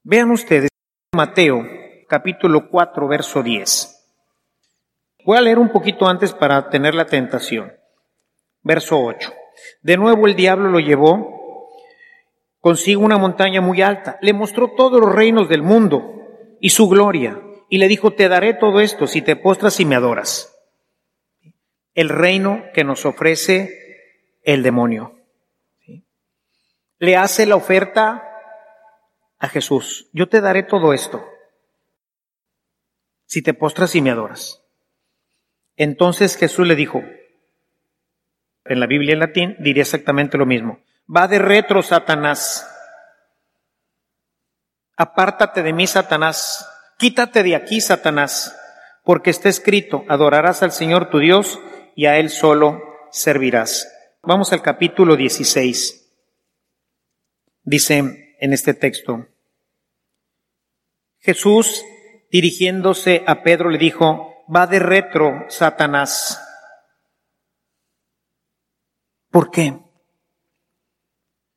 Vean 0.02 0.30
ustedes 0.30 0.68
Mateo 1.12 1.64
capítulo 2.08 2.68
4 2.68 3.08
verso 3.08 3.42
10. 3.42 3.92
Voy 5.24 5.38
a 5.38 5.40
leer 5.40 5.58
un 5.58 5.70
poquito 5.70 6.06
antes 6.06 6.32
para 6.32 6.68
tener 6.70 6.94
la 6.94 7.06
tentación. 7.06 7.72
Verso 8.62 9.00
8. 9.00 9.32
De 9.82 9.96
nuevo 9.96 10.26
el 10.26 10.36
diablo 10.36 10.68
lo 10.68 10.78
llevó 10.78 11.35
consigo 12.66 13.02
una 13.02 13.16
montaña 13.16 13.60
muy 13.60 13.80
alta, 13.80 14.18
le 14.20 14.32
mostró 14.32 14.72
todos 14.72 15.00
los 15.00 15.14
reinos 15.14 15.48
del 15.48 15.62
mundo 15.62 16.56
y 16.60 16.70
su 16.70 16.88
gloria 16.88 17.40
y 17.68 17.78
le 17.78 17.86
dijo, 17.86 18.14
te 18.14 18.28
daré 18.28 18.54
todo 18.54 18.80
esto 18.80 19.06
si 19.06 19.22
te 19.22 19.36
postras 19.36 19.78
y 19.78 19.84
me 19.84 19.94
adoras. 19.94 20.52
El 21.94 22.08
reino 22.08 22.64
que 22.74 22.82
nos 22.82 23.06
ofrece 23.06 24.40
el 24.42 24.64
demonio. 24.64 25.14
Le 26.98 27.14
hace 27.14 27.46
la 27.46 27.54
oferta 27.54 28.24
a 29.38 29.46
Jesús, 29.46 30.10
yo 30.12 30.28
te 30.28 30.40
daré 30.40 30.64
todo 30.64 30.92
esto 30.92 31.24
si 33.26 33.42
te 33.42 33.54
postras 33.54 33.94
y 33.94 34.02
me 34.02 34.10
adoras. 34.10 34.60
Entonces 35.76 36.36
Jesús 36.36 36.66
le 36.66 36.74
dijo, 36.74 37.04
en 38.64 38.80
la 38.80 38.88
Biblia 38.88 39.12
en 39.12 39.20
latín 39.20 39.56
diría 39.60 39.84
exactamente 39.84 40.36
lo 40.36 40.46
mismo, 40.46 40.80
va 41.14 41.28
de 41.28 41.38
retro, 41.38 41.82
Satanás. 41.82 42.68
Apártate 44.96 45.62
de 45.62 45.72
mí, 45.72 45.86
Satanás. 45.86 46.68
Quítate 46.98 47.42
de 47.42 47.54
aquí, 47.54 47.80
Satanás, 47.80 48.56
porque 49.04 49.30
está 49.30 49.50
escrito, 49.50 50.04
adorarás 50.08 50.62
al 50.62 50.72
Señor 50.72 51.10
tu 51.10 51.18
Dios 51.18 51.58
y 51.94 52.06
a 52.06 52.16
Él 52.18 52.30
solo 52.30 52.80
servirás. 53.10 53.92
Vamos 54.22 54.52
al 54.52 54.62
capítulo 54.62 55.14
16. 55.16 56.02
Dice 57.62 58.36
en 58.40 58.52
este 58.52 58.74
texto, 58.74 59.26
Jesús, 61.18 61.84
dirigiéndose 62.30 63.24
a 63.26 63.42
Pedro, 63.42 63.68
le 63.68 63.78
dijo, 63.78 64.44
va 64.54 64.66
de 64.66 64.78
retro, 64.78 65.44
Satanás. 65.48 66.42
¿Por 69.30 69.50
qué? 69.50 69.85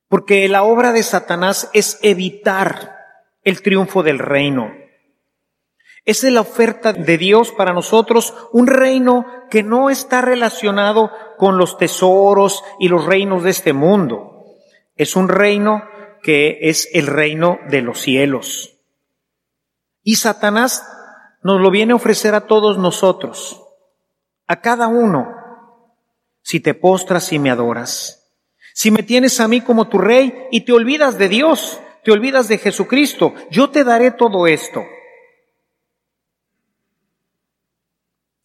Porque 0.10 0.50
la 0.50 0.63
obra 0.63 0.92
de 0.92 1.04
Satanás 1.04 1.70
es 1.74 2.00
evitar 2.01 2.98
el 3.44 3.62
triunfo 3.62 4.04
del 4.04 4.20
reino. 4.20 4.72
Esa 6.04 6.28
es 6.28 6.34
la 6.34 6.42
oferta 6.42 6.92
de 6.92 7.18
Dios 7.18 7.51
para 7.51 7.74
nosotros, 7.74 8.34
un 8.51 8.68
reino 8.68 9.25
que 9.50 9.62
no 9.63 9.89
está 9.89 10.22
relacionado 10.22 11.12
con 11.38 11.58
los 11.58 11.78
tesoros 11.78 12.63
y 12.80 12.89
los 12.89 13.06
reinos 13.06 13.44
de 13.44 13.51
este 13.51 13.74
mundo. 13.74 14.44
Es 14.96 15.16
un 15.16 15.30
reino 15.30 15.84
que 16.24 16.58
es 16.63 16.89
el 16.94 17.08
reino 17.08 17.60
de 17.70 17.82
los 17.82 18.01
cielos. 18.01 18.75
Y 20.04 20.16
Satanás 20.16 20.84
nos 21.44 21.62
lo 21.62 21.70
viene 21.70 21.94
a 21.94 21.98
ofrecer 21.98 22.34
a 22.34 22.48
todos 22.48 22.78
nosotros, 22.78 23.62
a 24.48 24.62
cada 24.62 24.88
uno, 24.88 25.36
si 26.42 26.60
te 26.60 26.74
postras 26.74 27.32
y 27.32 27.39
me 27.39 27.51
adoras, 27.51 28.18
si 28.79 28.91
me 28.91 29.03
tienes 29.03 29.41
a 29.41 29.50
mí 29.50 29.59
como 29.59 29.89
tu 29.89 29.98
rey 29.98 30.48
y 30.51 30.62
te 30.62 30.71
olvidas 30.71 31.17
de 31.17 31.27
Dios, 31.27 31.81
te 32.05 32.13
olvidas 32.13 32.48
de 32.48 32.57
Jesucristo, 32.57 33.33
yo 33.51 33.71
te 33.71 33.83
daré 33.83 34.12
todo 34.12 34.48
esto. 34.48 34.86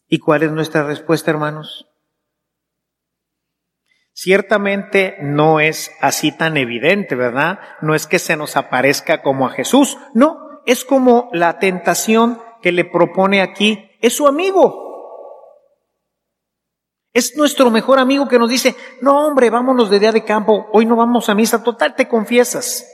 ¿Y 0.09 0.19
cuál 0.19 0.43
es 0.43 0.51
nuestra 0.51 0.83
respuesta, 0.83 1.31
hermanos? 1.31 1.89
Ciertamente 4.13 5.19
no 5.21 5.61
es 5.61 5.93
así 6.01 6.33
tan 6.33 6.57
evidente, 6.57 7.15
¿verdad? 7.15 7.61
No 7.81 7.95
es 7.95 8.09
que 8.09 8.19
se 8.19 8.37
nos 8.37 8.57
aparezca 8.57 9.23
como 9.23 9.47
a 9.47 9.51
Jesús, 9.51 9.97
no, 10.15 10.63
es 10.67 10.85
como 10.85 11.31
la 11.33 11.61
tentación 11.61 12.43
que 12.61 12.73
le 12.73 12.85
propone 12.85 13.41
aquí, 13.41 13.89
es 14.01 14.17
su 14.17 14.27
amigo. 14.27 14.84
Es 17.15 17.37
nuestro 17.37 17.71
mejor 17.71 18.01
amigo 18.01 18.27
que 18.27 18.41
nos 18.41 18.51
dice, 18.51 18.77
no 19.01 19.25
hombre, 19.25 19.49
vámonos 19.49 19.89
de 19.89 20.01
día 20.01 20.11
de 20.11 20.25
campo, 20.25 20.69
hoy 20.73 20.85
no 20.85 20.97
vamos 20.97 21.29
a 21.29 21.35
misa, 21.37 21.63
total, 21.63 21.95
te 21.95 22.09
confiesas. 22.09 22.91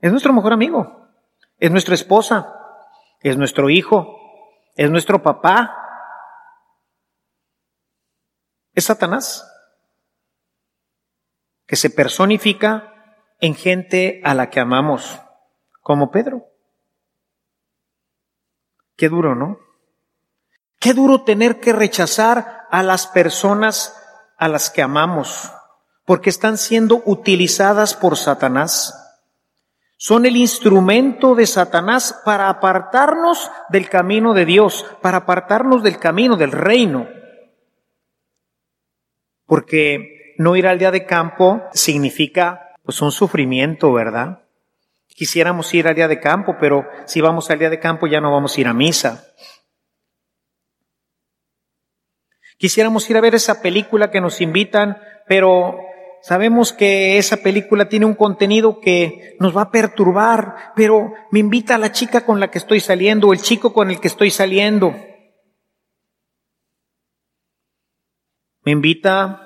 Es 0.00 0.10
nuestro 0.10 0.34
mejor 0.34 0.52
amigo, 0.52 1.08
es 1.58 1.70
nuestra 1.70 1.94
esposa, 1.94 2.54
es 3.20 3.38
nuestro 3.38 3.70
hijo, 3.70 4.06
es 4.76 4.90
nuestro 4.90 5.22
papá, 5.22 5.74
es 8.74 8.84
Satanás, 8.84 9.50
que 11.66 11.76
se 11.76 11.88
personifica 11.88 13.16
en 13.40 13.54
gente 13.54 14.20
a 14.24 14.34
la 14.34 14.50
que 14.50 14.60
amamos, 14.60 15.18
como 15.80 16.10
Pedro. 16.10 16.44
Qué 18.94 19.08
duro, 19.08 19.34
¿no? 19.34 19.67
Qué 20.78 20.94
duro 20.94 21.22
tener 21.22 21.60
que 21.60 21.72
rechazar 21.72 22.66
a 22.70 22.82
las 22.82 23.06
personas 23.06 23.94
a 24.36 24.48
las 24.48 24.70
que 24.70 24.82
amamos, 24.82 25.52
porque 26.04 26.30
están 26.30 26.56
siendo 26.56 27.02
utilizadas 27.04 27.94
por 27.94 28.16
Satanás. 28.16 28.94
Son 29.96 30.26
el 30.26 30.36
instrumento 30.36 31.34
de 31.34 31.46
Satanás 31.46 32.20
para 32.24 32.48
apartarnos 32.48 33.50
del 33.68 33.88
camino 33.88 34.32
de 34.32 34.44
Dios, 34.44 34.86
para 35.02 35.18
apartarnos 35.18 35.82
del 35.82 35.98
camino 35.98 36.36
del 36.36 36.52
reino. 36.52 37.08
Porque 39.44 40.34
no 40.38 40.54
ir 40.54 40.68
al 40.68 40.78
día 40.78 40.92
de 40.92 41.04
campo 41.04 41.62
significa 41.72 42.76
pues 42.84 43.02
un 43.02 43.10
sufrimiento, 43.10 43.92
¿verdad? 43.92 44.42
Quisiéramos 45.08 45.74
ir 45.74 45.88
al 45.88 45.96
día 45.96 46.06
de 46.06 46.20
campo, 46.20 46.56
pero 46.60 46.86
si 47.06 47.20
vamos 47.20 47.50
al 47.50 47.58
día 47.58 47.70
de 47.70 47.80
campo 47.80 48.06
ya 48.06 48.20
no 48.20 48.30
vamos 48.30 48.56
a 48.56 48.60
ir 48.60 48.68
a 48.68 48.72
misa. 48.72 49.24
Quisiéramos 52.58 53.08
ir 53.08 53.16
a 53.16 53.20
ver 53.20 53.36
esa 53.36 53.62
película 53.62 54.10
que 54.10 54.20
nos 54.20 54.40
invitan, 54.40 54.98
pero 55.28 55.78
sabemos 56.22 56.72
que 56.72 57.16
esa 57.16 57.36
película 57.36 57.88
tiene 57.88 58.04
un 58.04 58.14
contenido 58.14 58.80
que 58.80 59.36
nos 59.38 59.56
va 59.56 59.62
a 59.62 59.70
perturbar, 59.70 60.72
pero 60.74 61.12
me 61.30 61.38
invita 61.38 61.78
la 61.78 61.92
chica 61.92 62.26
con 62.26 62.40
la 62.40 62.50
que 62.50 62.58
estoy 62.58 62.80
saliendo, 62.80 63.28
o 63.28 63.32
el 63.32 63.40
chico 63.40 63.72
con 63.72 63.90
el 63.90 64.00
que 64.00 64.08
estoy 64.08 64.32
saliendo. 64.32 64.92
Me 68.64 68.72
invita 68.72 69.40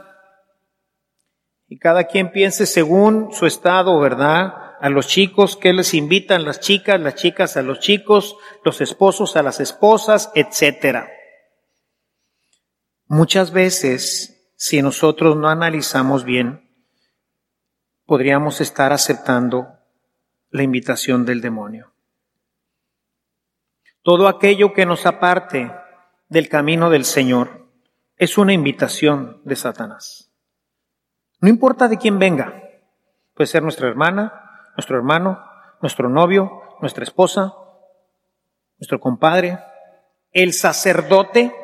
y 1.68 1.78
cada 1.78 2.04
quien 2.04 2.32
piense 2.32 2.64
según 2.64 3.30
su 3.32 3.44
estado, 3.44 4.00
¿verdad? 4.00 4.54
A 4.80 4.88
los 4.88 5.06
chicos, 5.06 5.56
que 5.58 5.74
les 5.74 5.92
invitan 5.92 6.46
las 6.46 6.60
chicas, 6.60 6.98
las 6.98 7.16
chicas 7.16 7.58
a 7.58 7.62
los 7.62 7.78
chicos, 7.78 8.36
los 8.64 8.80
esposos 8.80 9.36
a 9.36 9.42
las 9.42 9.60
esposas, 9.60 10.32
etcétera. 10.34 11.08
Muchas 13.14 13.52
veces, 13.52 14.50
si 14.56 14.80
nosotros 14.80 15.36
no 15.36 15.50
analizamos 15.50 16.24
bien, 16.24 16.66
podríamos 18.06 18.62
estar 18.62 18.90
aceptando 18.90 19.68
la 20.48 20.62
invitación 20.62 21.26
del 21.26 21.42
demonio. 21.42 21.92
Todo 24.00 24.28
aquello 24.28 24.72
que 24.72 24.86
nos 24.86 25.04
aparte 25.04 25.70
del 26.30 26.48
camino 26.48 26.88
del 26.88 27.04
Señor 27.04 27.68
es 28.16 28.38
una 28.38 28.54
invitación 28.54 29.42
de 29.44 29.56
Satanás. 29.56 30.32
No 31.38 31.50
importa 31.50 31.88
de 31.88 31.98
quién 31.98 32.18
venga, 32.18 32.62
puede 33.34 33.46
ser 33.46 33.62
nuestra 33.62 33.88
hermana, 33.88 34.70
nuestro 34.74 34.96
hermano, 34.96 35.38
nuestro 35.82 36.08
novio, 36.08 36.62
nuestra 36.80 37.04
esposa, 37.04 37.52
nuestro 38.78 39.00
compadre, 39.00 39.58
el 40.30 40.54
sacerdote. 40.54 41.54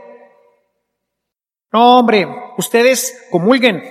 No, 1.73 1.99
hombre, 1.99 2.27
ustedes 2.57 3.27
comulguen, 3.31 3.83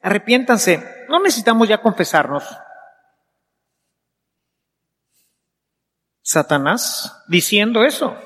arrepiéntanse, 0.00 0.82
no 1.08 1.20
necesitamos 1.20 1.68
ya 1.68 1.82
confesarnos. 1.82 2.44
Satanás 6.22 7.24
diciendo 7.26 7.84
eso. 7.84 8.16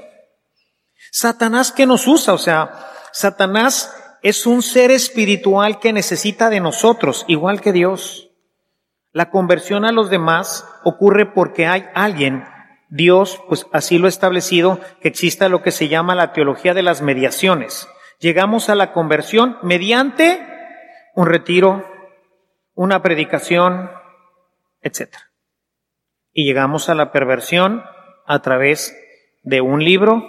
Satanás 1.11 1.73
que 1.73 1.87
nos 1.87 2.07
usa, 2.07 2.35
o 2.35 2.39
sea, 2.39 2.91
Satanás 3.13 3.95
es 4.23 4.47
un 4.47 4.63
ser 4.63 4.91
espiritual 4.91 5.79
que 5.79 5.93
necesita 5.93 6.51
de 6.51 6.61
nosotros, 6.61 7.25
igual 7.29 7.61
que 7.61 7.73
Dios. 7.73 8.31
La 9.13 9.31
conversión 9.31 9.85
a 9.85 9.93
los 9.93 10.11
demás 10.11 10.67
ocurre 10.83 11.25
porque 11.25 11.67
hay 11.67 11.87
alguien, 11.95 12.45
Dios, 12.91 13.41
pues 13.49 13.67
así 13.73 13.97
lo 13.97 14.07
ha 14.07 14.09
establecido, 14.09 14.81
que 15.01 15.09
exista 15.09 15.49
lo 15.49 15.63
que 15.63 15.71
se 15.71 15.89
llama 15.89 16.15
la 16.15 16.33
teología 16.33 16.75
de 16.75 16.83
las 16.83 17.01
mediaciones. 17.01 17.87
Llegamos 18.25 18.71
a 18.71 18.75
la 18.75 18.95
conversión 18.95 19.59
mediante 19.61 20.41
un 21.15 21.27
retiro, 21.27 21.85
una 22.73 23.03
predicación, 23.03 23.91
etc. 24.81 25.15
Y 26.33 26.47
llegamos 26.47 26.89
a 26.89 26.95
la 26.95 27.13
perversión 27.13 27.83
a 28.25 28.41
través 28.41 28.97
de 29.43 29.61
un 29.61 29.85
libro, 29.85 30.25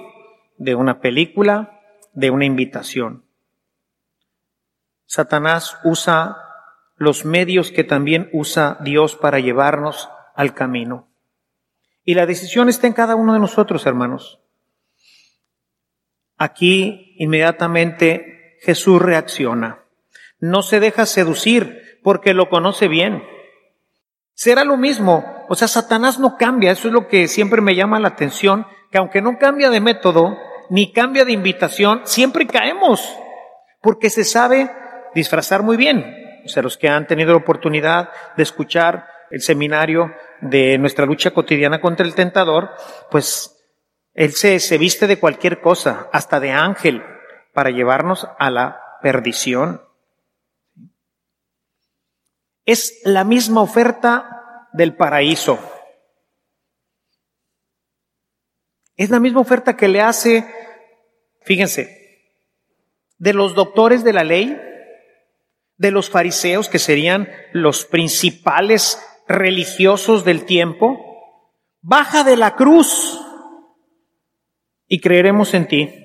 de 0.58 0.76
una 0.76 1.00
película, 1.00 1.80
de 2.12 2.32
una 2.32 2.44
invitación. 2.44 3.24
Satanás 5.06 5.78
usa 5.86 6.36
los 6.98 7.24
medios 7.24 7.72
que 7.72 7.86
también 7.86 8.30
usa 8.34 8.78
Dios 8.82 9.16
para 9.16 9.40
llevarnos 9.40 10.10
al 10.36 10.54
camino. 10.54 11.08
Y 12.04 12.16
la 12.16 12.26
decisión 12.26 12.68
está 12.68 12.88
en 12.88 12.94
cada 12.94 13.16
uno 13.16 13.32
de 13.32 13.40
nosotros, 13.40 13.86
hermanos. 13.86 14.42
Aquí 16.36 17.05
inmediatamente 17.18 18.58
Jesús 18.62 19.02
reacciona. 19.02 19.80
No 20.40 20.62
se 20.62 20.80
deja 20.80 21.06
seducir 21.06 22.00
porque 22.04 22.34
lo 22.34 22.50
conoce 22.50 22.88
bien. 22.88 23.24
Será 24.34 24.64
lo 24.64 24.78
mismo. 24.78 25.46
O 25.50 25.56
sea, 25.56 25.68
Satanás 25.68 26.20
no 26.20 26.38
cambia. 26.38 26.72
Eso 26.72 26.88
es 26.88 26.94
lo 26.94 27.08
que 27.08 27.28
siempre 27.28 27.62
me 27.62 27.76
llama 27.76 28.00
la 28.00 28.10
atención, 28.10 28.68
que 28.92 28.98
aunque 28.98 29.22
no 29.22 29.38
cambia 29.38 29.70
de 29.70 29.80
método, 29.80 30.38
ni 30.70 30.92
cambia 30.92 31.26
de 31.26 31.32
invitación, 31.32 32.02
siempre 32.04 32.48
caemos, 32.48 33.08
porque 33.82 34.10
se 34.10 34.24
sabe 34.24 34.70
disfrazar 35.14 35.64
muy 35.64 35.78
bien. 35.78 36.42
O 36.46 36.50
sea, 36.50 36.64
los 36.64 36.78
que 36.78 36.90
han 36.90 37.08
tenido 37.08 37.32
la 37.32 37.38
oportunidad 37.38 38.10
de 38.36 38.44
escuchar 38.44 39.08
el 39.32 39.42
seminario 39.42 40.14
de 40.42 40.78
nuestra 40.78 41.06
lucha 41.06 41.32
cotidiana 41.32 41.82
contra 41.82 42.06
el 42.06 42.14
tentador, 42.14 42.72
pues 43.10 43.55
él 44.16 44.34
se, 44.34 44.62
se 44.62 44.78
viste 44.78 45.08
de 45.08 45.20
cualquier 45.20 45.60
cosa, 45.60 46.10
hasta 46.14 46.40
de 46.40 46.52
ángel, 46.52 47.04
para 47.54 47.70
llevarnos 47.70 48.28
a 48.40 48.50
la 48.50 48.82
perdición. 49.02 49.82
Es 52.66 53.02
la 53.04 53.26
misma 53.26 53.62
oferta 53.62 54.70
del 54.72 54.96
paraíso. 54.96 55.60
Es 58.96 59.10
la 59.10 59.20
misma 59.20 59.42
oferta 59.42 59.76
que 59.76 59.90
le 59.90 60.02
hace, 60.02 60.50
fíjense, 61.42 62.32
de 63.18 63.34
los 63.34 63.54
doctores 63.54 64.06
de 64.06 64.14
la 64.14 64.24
ley, 64.24 64.58
de 65.76 65.92
los 65.92 66.10
fariseos, 66.10 66.70
que 66.70 66.80
serían 66.80 67.30
los 67.52 67.86
principales 67.86 68.98
religiosos 69.28 70.24
del 70.24 70.46
tiempo, 70.46 71.02
baja 71.82 72.24
de 72.24 72.38
la 72.38 72.56
cruz 72.56 73.20
y 74.88 75.00
creeremos 75.00 75.54
en 75.54 75.68
ti. 75.68 76.02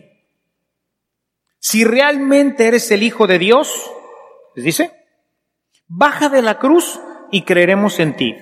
Si 1.59 1.85
realmente 1.85 2.67
eres 2.67 2.91
el 2.91 3.03
Hijo 3.03 3.27
de 3.27 3.39
Dios, 3.39 3.91
les 4.55 4.65
dice, 4.65 5.07
baja 5.87 6.29
de 6.29 6.43
la 6.43 6.59
cruz 6.59 7.01
y 7.31 7.45
creeremos 7.45 7.99
en 8.01 8.17
ti. 8.17 8.37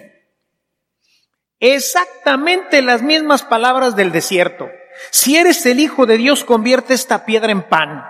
Exactamente 1.61 2.83
las 2.83 3.03
mismas 3.03 3.43
palabras 3.43 3.97
del 3.97 4.13
desierto. 4.13 4.69
Si 5.11 5.37
eres 5.37 5.67
el 5.67 5.81
Hijo 5.81 6.07
de 6.07 6.17
Dios, 6.17 6.45
convierte 6.45 6.95
esta 6.95 7.25
piedra 7.25 7.51
en 7.51 7.69
pan. 7.69 8.05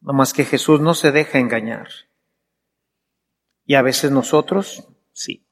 No 0.00 0.12
más 0.12 0.32
que 0.32 0.44
Jesús 0.44 0.80
no 0.80 0.94
se 0.94 1.12
deja 1.12 1.38
engañar. 1.38 1.88
Y 3.64 3.76
a 3.76 3.82
veces 3.82 4.10
nosotros, 4.10 4.88
sí. 5.12 5.46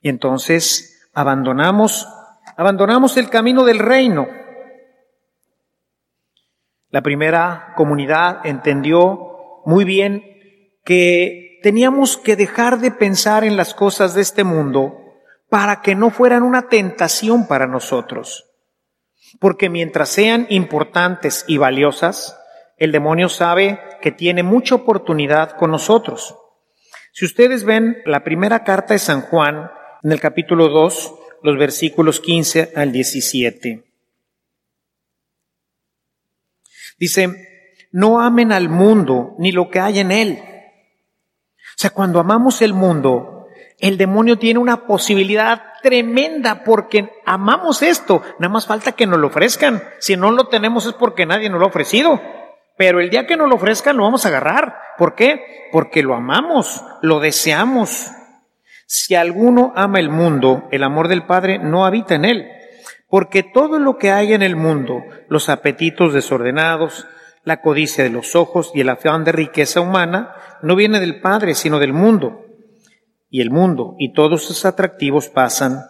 Y 0.00 0.08
entonces 0.08 0.95
abandonamos, 1.16 2.06
abandonamos 2.58 3.16
el 3.16 3.30
camino 3.30 3.64
del 3.64 3.78
reino. 3.78 4.28
La 6.90 7.00
primera 7.00 7.72
comunidad 7.74 8.40
entendió 8.44 9.62
muy 9.64 9.84
bien 9.84 10.22
que 10.84 11.58
teníamos 11.62 12.18
que 12.18 12.36
dejar 12.36 12.78
de 12.78 12.90
pensar 12.90 13.44
en 13.44 13.56
las 13.56 13.72
cosas 13.72 14.14
de 14.14 14.20
este 14.20 14.44
mundo 14.44 14.94
para 15.48 15.80
que 15.80 15.94
no 15.94 16.10
fueran 16.10 16.42
una 16.42 16.68
tentación 16.68 17.48
para 17.48 17.66
nosotros. 17.66 18.50
Porque 19.40 19.70
mientras 19.70 20.10
sean 20.10 20.46
importantes 20.50 21.46
y 21.48 21.56
valiosas, 21.56 22.38
el 22.76 22.92
demonio 22.92 23.30
sabe 23.30 23.80
que 24.02 24.12
tiene 24.12 24.42
mucha 24.42 24.74
oportunidad 24.74 25.52
con 25.52 25.70
nosotros. 25.70 26.36
Si 27.12 27.24
ustedes 27.24 27.64
ven 27.64 28.02
la 28.04 28.22
primera 28.22 28.64
carta 28.64 28.92
de 28.92 28.98
San 28.98 29.22
Juan, 29.22 29.70
en 30.06 30.12
el 30.12 30.20
capítulo 30.20 30.68
2, 30.68 31.14
los 31.42 31.58
versículos 31.58 32.20
15 32.20 32.74
al 32.76 32.92
17. 32.92 33.82
Dice, 36.96 37.88
no 37.90 38.20
amen 38.20 38.52
al 38.52 38.68
mundo 38.68 39.34
ni 39.40 39.50
lo 39.50 39.68
que 39.68 39.80
hay 39.80 39.98
en 39.98 40.12
él. 40.12 40.38
O 40.38 41.74
sea, 41.74 41.90
cuando 41.90 42.20
amamos 42.20 42.62
el 42.62 42.72
mundo, 42.72 43.48
el 43.80 43.98
demonio 43.98 44.38
tiene 44.38 44.60
una 44.60 44.86
posibilidad 44.86 45.60
tremenda 45.82 46.62
porque 46.62 47.10
amamos 47.24 47.82
esto. 47.82 48.22
Nada 48.38 48.52
más 48.52 48.64
falta 48.64 48.92
que 48.92 49.08
nos 49.08 49.18
lo 49.18 49.26
ofrezcan. 49.26 49.82
Si 49.98 50.16
no 50.16 50.30
lo 50.30 50.46
tenemos 50.46 50.86
es 50.86 50.92
porque 50.92 51.26
nadie 51.26 51.50
nos 51.50 51.58
lo 51.58 51.66
ha 51.66 51.70
ofrecido. 51.70 52.22
Pero 52.78 53.00
el 53.00 53.10
día 53.10 53.26
que 53.26 53.36
nos 53.36 53.48
lo 53.48 53.56
ofrezcan 53.56 53.96
lo 53.96 54.04
vamos 54.04 54.24
a 54.24 54.28
agarrar. 54.28 54.78
¿Por 54.98 55.16
qué? 55.16 55.68
Porque 55.72 56.04
lo 56.04 56.14
amamos, 56.14 56.84
lo 57.02 57.18
deseamos. 57.18 58.12
Si 58.86 59.16
alguno 59.16 59.72
ama 59.74 59.98
el 59.98 60.08
mundo, 60.10 60.68
el 60.70 60.84
amor 60.84 61.08
del 61.08 61.26
Padre 61.26 61.58
no 61.58 61.84
habita 61.84 62.14
en 62.14 62.24
él. 62.24 62.48
Porque 63.08 63.42
todo 63.42 63.78
lo 63.78 63.98
que 63.98 64.10
hay 64.12 64.32
en 64.32 64.42
el 64.42 64.56
mundo, 64.56 65.02
los 65.28 65.48
apetitos 65.48 66.14
desordenados, 66.14 67.06
la 67.44 67.60
codicia 67.60 68.04
de 68.04 68.10
los 68.10 68.34
ojos 68.34 68.70
y 68.74 68.80
el 68.80 68.88
afán 68.88 69.24
de 69.24 69.32
riqueza 69.32 69.80
humana, 69.80 70.34
no 70.62 70.74
viene 70.76 71.00
del 71.00 71.20
Padre, 71.20 71.54
sino 71.54 71.78
del 71.78 71.92
mundo. 71.92 72.46
Y 73.28 73.40
el 73.40 73.50
mundo 73.50 73.94
y 73.98 74.12
todos 74.12 74.44
sus 74.44 74.64
atractivos 74.64 75.28
pasan, 75.28 75.82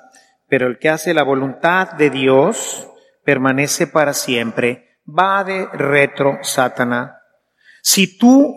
pero 0.49 0.67
el 0.67 0.79
que 0.79 0.89
hace 0.89 1.15
la 1.15 1.23
voluntad 1.23 1.93
de 1.93 2.11
Dios 2.11 2.89
permanece 3.25 3.87
para 3.87 4.15
siempre. 4.15 5.01
Va 5.07 5.45
de 5.45 5.67
retro, 5.73 6.39
Satana. 6.43 7.21
Si 7.83 8.19
tú 8.19 8.55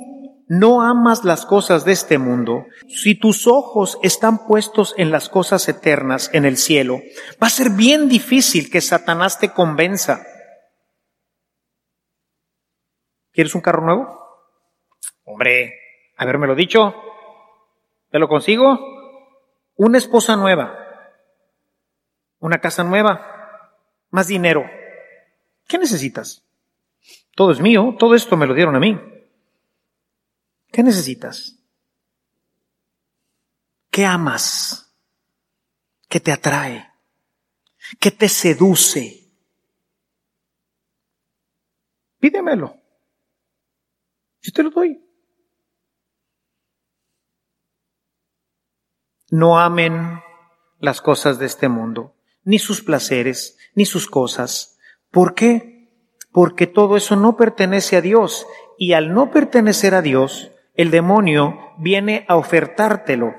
no 0.50 0.82
amas 0.82 1.24
las 1.24 1.46
cosas 1.46 1.86
de 1.86 1.92
este 1.92 2.18
mundo, 2.18 2.66
si 2.88 3.14
tus 3.14 3.46
ojos 3.46 4.00
están 4.02 4.48
puestos 4.48 4.96
en 4.98 5.12
las 5.12 5.30
cosas 5.30 5.70
eternas, 5.70 6.32
en 6.34 6.44
el 6.44 6.58
cielo, 6.58 7.02
va 7.42 7.48
a 7.48 7.52
ser 7.52 7.70
bien 7.70 8.10
difícil 8.10 8.72
que 8.72 8.82
Satanás 8.82 9.40
te 9.40 9.54
convenza. 9.54 10.26
¿Quieres 13.32 13.54
un 13.54 13.62
carro 13.62 13.86
nuevo? 13.86 14.20
Hombre, 15.24 15.76
lo 16.18 16.56
dicho. 16.56 16.96
¿Te 18.10 18.18
lo 18.18 18.28
consigo? 18.28 18.80
Una 19.76 20.00
esposa 20.00 20.36
nueva, 20.36 20.76
una 22.40 22.58
casa 22.58 22.84
nueva, 22.84 23.72
más 24.10 24.28
dinero. 24.28 24.66
¿Qué 25.68 25.78
necesitas? 25.78 26.44
Todo 27.36 27.52
es 27.52 27.62
mío, 27.62 27.96
todo 28.00 28.16
esto 28.16 28.36
me 28.36 28.48
lo 28.48 28.56
dieron 28.56 28.76
a 28.76 28.80
mí. 28.80 29.00
¿Qué 30.72 30.84
necesitas? 30.84 31.58
¿Qué 33.90 34.06
amas? 34.06 34.94
¿Qué 36.08 36.20
te 36.20 36.32
atrae? 36.32 36.90
¿Qué 38.00 38.12
te 38.12 38.30
seduce? 38.30 39.32
Pídemelo. 42.20 42.78
Yo 44.42 44.52
te 44.52 44.64
lo 44.64 44.70
doy. 44.70 45.04
No 49.32 49.60
amen 49.60 50.22
las 50.80 51.02
cosas 51.02 51.38
de 51.40 51.46
este 51.46 51.70
mundo, 51.70 52.16
ni 52.44 52.58
sus 52.58 52.82
placeres, 52.82 53.58
ni 53.76 53.86
sus 53.86 54.08
cosas. 54.08 54.80
¿Por 55.12 55.36
qué? 55.36 55.92
Porque 56.32 56.68
todo 56.68 56.98
eso 56.98 57.16
no 57.16 57.38
pertenece 57.38 57.98
a 57.98 58.02
Dios 58.02 58.48
y 58.78 58.94
al 58.94 59.14
no 59.14 59.30
pertenecer 59.30 59.94
a 59.94 60.02
Dios, 60.02 60.52
el 60.80 60.92
demonio 60.92 61.74
viene 61.78 62.24
a 62.30 62.38
ofertártelo. 62.38 63.36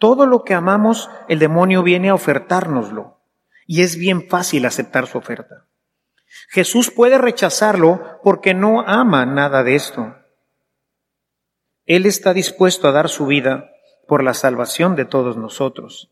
Todo 0.00 0.26
lo 0.26 0.42
que 0.42 0.52
amamos, 0.52 1.08
el 1.28 1.38
demonio 1.38 1.84
viene 1.84 2.08
a 2.08 2.14
ofertárnoslo. 2.14 3.20
Y 3.68 3.82
es 3.82 3.96
bien 3.96 4.28
fácil 4.28 4.66
aceptar 4.66 5.06
su 5.06 5.18
oferta. 5.18 5.68
Jesús 6.48 6.90
puede 6.90 7.18
rechazarlo 7.18 8.18
porque 8.24 8.52
no 8.52 8.80
ama 8.80 9.24
nada 9.24 9.62
de 9.62 9.76
esto. 9.76 10.16
Él 11.86 12.04
está 12.04 12.34
dispuesto 12.34 12.88
a 12.88 12.92
dar 12.92 13.08
su 13.08 13.26
vida 13.26 13.70
por 14.08 14.24
la 14.24 14.34
salvación 14.34 14.96
de 14.96 15.04
todos 15.04 15.36
nosotros. 15.36 16.10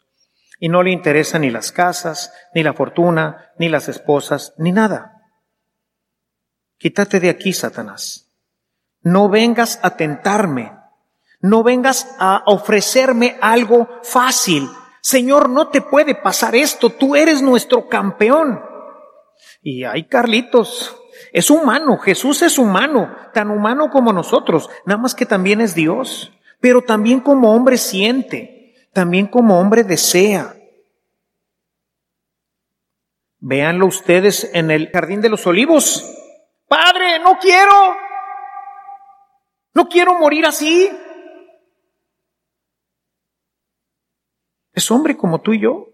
Y 0.61 0.69
no 0.69 0.85
le 0.85 0.93
interesan 0.93 1.41
ni 1.41 1.51
las 1.51 1.73
casas, 1.73 2.33
ni 2.55 2.63
la 2.63 2.75
fortuna, 2.75 3.51
ni 3.59 3.69
las 3.69 3.89
esposas, 3.89 4.55
ni 4.57 4.71
nada. 4.71 5.21
Quítate 6.79 7.19
de 7.19 7.29
aquí, 7.29 7.53
Satanás. 7.53 8.22
No 9.03 9.29
vengas 9.29 9.81
a 9.83 9.97
tentarme. 9.97 10.73
No 11.41 11.63
vengas 11.63 12.15
a 12.19 12.43
ofrecerme 12.47 13.37
algo 13.41 13.89
fácil. 14.03 14.69
Señor, 15.01 15.49
no 15.49 15.69
te 15.69 15.81
puede 15.81 16.15
pasar 16.15 16.55
esto. 16.55 16.91
Tú 16.91 17.17
eres 17.17 17.43
nuestro 17.43 17.89
campeón. 17.89 18.63
Y 19.61 19.85
ay, 19.85 20.05
Carlitos, 20.05 20.97
es 21.33 21.51
humano. 21.51 21.99
Jesús 21.99 22.43
es 22.43 22.59
humano, 22.59 23.15
tan 23.35 23.51
humano 23.51 23.91
como 23.91 24.13
nosotros. 24.13 24.71
Nada 24.87 25.01
más 25.01 25.15
que 25.15 25.27
también 25.27 25.61
es 25.61 25.75
Dios. 25.75 26.33
Pero 26.61 26.83
también 26.83 27.21
como 27.21 27.55
hombre 27.55 27.77
siente. 27.79 28.75
También 28.93 29.27
como 29.27 29.59
hombre 29.59 29.83
desea. 29.83 30.55
Véanlo 33.41 33.87
ustedes 33.87 34.49
en 34.55 34.71
el 34.71 34.91
jardín 34.91 35.21
de 35.21 35.29
los 35.29 35.45
olivos. 35.49 36.09
Padre, 36.69 37.19
no 37.19 37.39
quiero. 37.41 37.97
No 39.75 39.89
quiero 39.89 40.15
morir 40.19 40.47
así. 40.47 40.91
Es 44.73 44.91
hombre 44.91 45.17
como 45.17 45.41
tú 45.41 45.53
y 45.53 45.61
yo. 45.61 45.89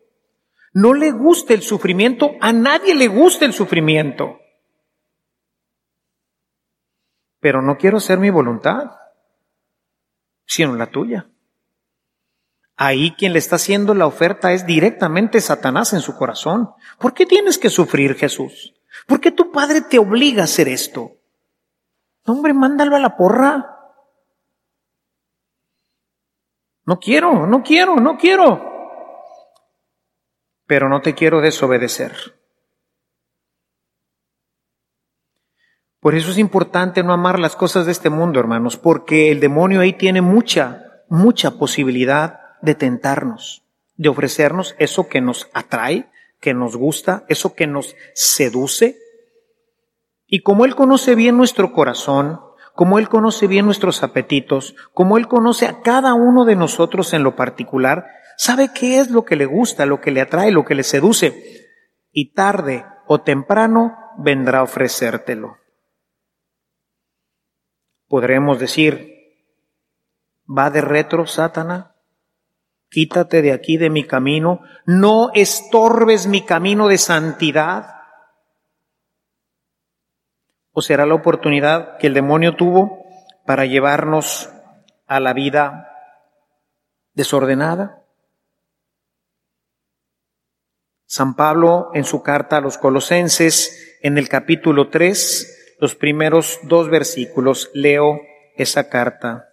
No 0.73 0.95
le 0.95 1.11
gusta 1.11 1.55
el 1.55 1.63
sufrimiento, 1.63 2.33
a 2.41 2.53
nadie 2.53 2.95
le 2.95 3.09
gusta 3.09 3.45
el 3.45 3.53
sufrimiento. 3.53 4.39
Pero 7.41 7.63
no 7.63 7.79
quiero 7.79 7.97
hacer 7.99 8.19
mi 8.19 8.31
voluntad, 8.31 8.93
sino 10.45 10.75
la 10.77 10.91
tuya. 10.91 11.29
Ahí 12.77 13.13
quien 13.17 13.33
le 13.33 13.41
está 13.41 13.57
haciendo 13.57 13.95
la 13.95 14.07
oferta 14.07 14.53
es 14.53 14.67
directamente 14.67 15.41
Satanás 15.41 15.93
en 15.95 16.01
su 16.01 16.17
corazón. 16.17 16.71
¿Por 17.01 17.13
qué 17.13 17.27
tienes 17.27 17.59
que 17.59 17.71
sufrir, 17.71 18.15
Jesús? 18.15 18.75
¿Por 19.07 19.21
qué 19.21 19.33
tu 19.33 19.51
padre 19.51 19.81
te 19.81 19.99
obliga 19.99 20.43
a 20.43 20.45
hacer 20.45 20.69
esto? 20.69 21.18
Hombre, 22.29 22.53
mándalo 22.53 22.97
a 22.97 23.01
la 23.01 23.17
porra. 23.17 23.79
No 26.85 26.99
quiero, 26.99 27.47
no 27.47 27.63
quiero, 27.63 27.97
no 27.97 28.17
quiero. 28.17 28.63
Pero 30.67 30.89
no 30.89 31.03
te 31.03 31.15
quiero 31.15 31.41
desobedecer. 31.41 32.39
Por 36.01 36.15
eso 36.15 36.31
es 36.31 36.39
importante 36.39 37.03
no 37.03 37.13
amar 37.13 37.39
las 37.39 37.57
cosas 37.57 37.87
de 37.87 37.93
este 37.93 38.09
mundo, 38.09 38.39
hermanos, 38.39 38.77
porque 38.77 39.31
el 39.31 39.41
demonio 39.41 39.81
ahí 39.81 39.93
tiene 39.93 40.23
mucha, 40.23 41.03
mucha 41.09 41.59
posibilidad 41.59 42.41
de 42.63 42.75
tentarnos, 42.75 43.65
de 43.97 44.09
ofrecernos 44.09 44.77
eso 44.79 45.09
que 45.09 45.21
nos 45.21 45.49
atrae, 45.53 46.09
que 46.41 46.55
nos 46.55 46.77
gusta, 46.77 47.25
eso 47.29 47.55
que 47.55 47.67
nos 47.67 47.97
seduce, 48.15 48.97
y 50.29 50.43
como 50.43 50.67
Él 50.67 50.77
conoce 50.77 51.15
bien 51.15 51.37
nuestro 51.37 51.73
corazón, 51.73 52.41
como 52.75 52.99
Él 53.01 53.09
conoce 53.09 53.49
bien 53.49 53.65
nuestros 53.65 54.05
apetitos, 54.05 54.77
como 54.93 55.17
Él 55.17 55.27
conoce 55.27 55.67
a 55.67 55.81
cada 55.81 56.15
uno 56.15 56.45
de 56.45 56.55
nosotros 56.55 57.13
en 57.15 57.25
lo 57.25 57.35
particular, 57.35 58.07
sabe 58.37 58.71
qué 58.73 59.01
es 59.01 59.11
lo 59.11 59.25
que 59.25 59.35
le 59.35 59.47
gusta, 59.47 59.87
lo 59.87 60.01
que 60.01 60.13
le 60.13 60.21
atrae, 60.21 60.53
lo 60.53 60.65
que 60.65 60.77
le 60.77 60.85
seduce, 60.85 61.67
y 62.13 62.35
tarde 62.35 62.85
o 63.07 63.23
temprano 63.23 63.97
vendrá 64.19 64.59
a 64.61 64.63
ofrecértelo. 64.63 65.57
Podremos 68.07 68.59
decir, 68.59 69.15
va 70.47 70.71
de 70.71 70.83
retro, 70.83 71.27
Satanás, 71.27 71.87
quítate 72.91 73.43
de 73.43 73.53
aquí 73.53 73.79
de 73.79 73.91
mi 73.91 74.05
camino, 74.05 74.61
no 74.87 75.31
estorbes 75.35 76.27
mi 76.27 76.45
camino 76.45 76.87
de 76.87 76.99
santidad. 76.99 77.98
¿O 80.79 80.81
será 80.81 81.07
la 81.07 81.15
oportunidad 81.15 81.99
que 81.99 82.07
el 82.07 82.15
demonio 82.15 82.55
tuvo 82.55 83.05
para 83.45 83.67
llevarnos 83.67 84.49
a 85.09 85.19
la 85.19 85.33
vida 85.33 85.91
desordenada? 87.15 88.05
San 91.05 91.35
Pablo 91.35 91.91
en 91.95 92.05
su 92.05 92.23
carta 92.23 92.59
a 92.59 92.61
los 92.61 92.79
colosenses, 92.79 93.99
en 94.03 94.19
el 94.19 94.29
capítulo 94.29 94.89
3, 94.89 95.77
los 95.81 95.97
primeros 95.97 96.61
dos 96.63 96.89
versículos, 96.89 97.73
leo 97.75 98.21
esa 98.55 98.89
carta. 98.89 99.49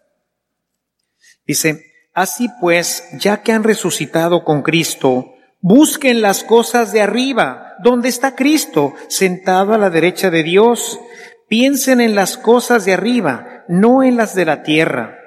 Dice, 1.47 1.91
así 2.13 2.49
pues, 2.61 3.03
ya 3.13 3.41
que 3.41 3.51
han 3.51 3.63
resucitado 3.63 4.43
con 4.43 4.61
Cristo, 4.61 5.33
busquen 5.67 6.21
las 6.21 6.43
cosas 6.43 6.93
de 6.93 7.01
arriba, 7.01 7.73
donde 7.79 8.07
está 8.07 8.35
Cristo, 8.35 8.93
sentado 9.07 9.73
a 9.73 9.79
la 9.79 9.89
derecha 9.89 10.29
de 10.29 10.43
Dios. 10.43 10.99
Piensen 11.47 12.01
en 12.01 12.13
las 12.13 12.37
cosas 12.37 12.85
de 12.85 12.93
arriba, 12.93 13.63
no 13.67 14.03
en 14.03 14.15
las 14.15 14.35
de 14.35 14.45
la 14.45 14.61
tierra. 14.61 15.17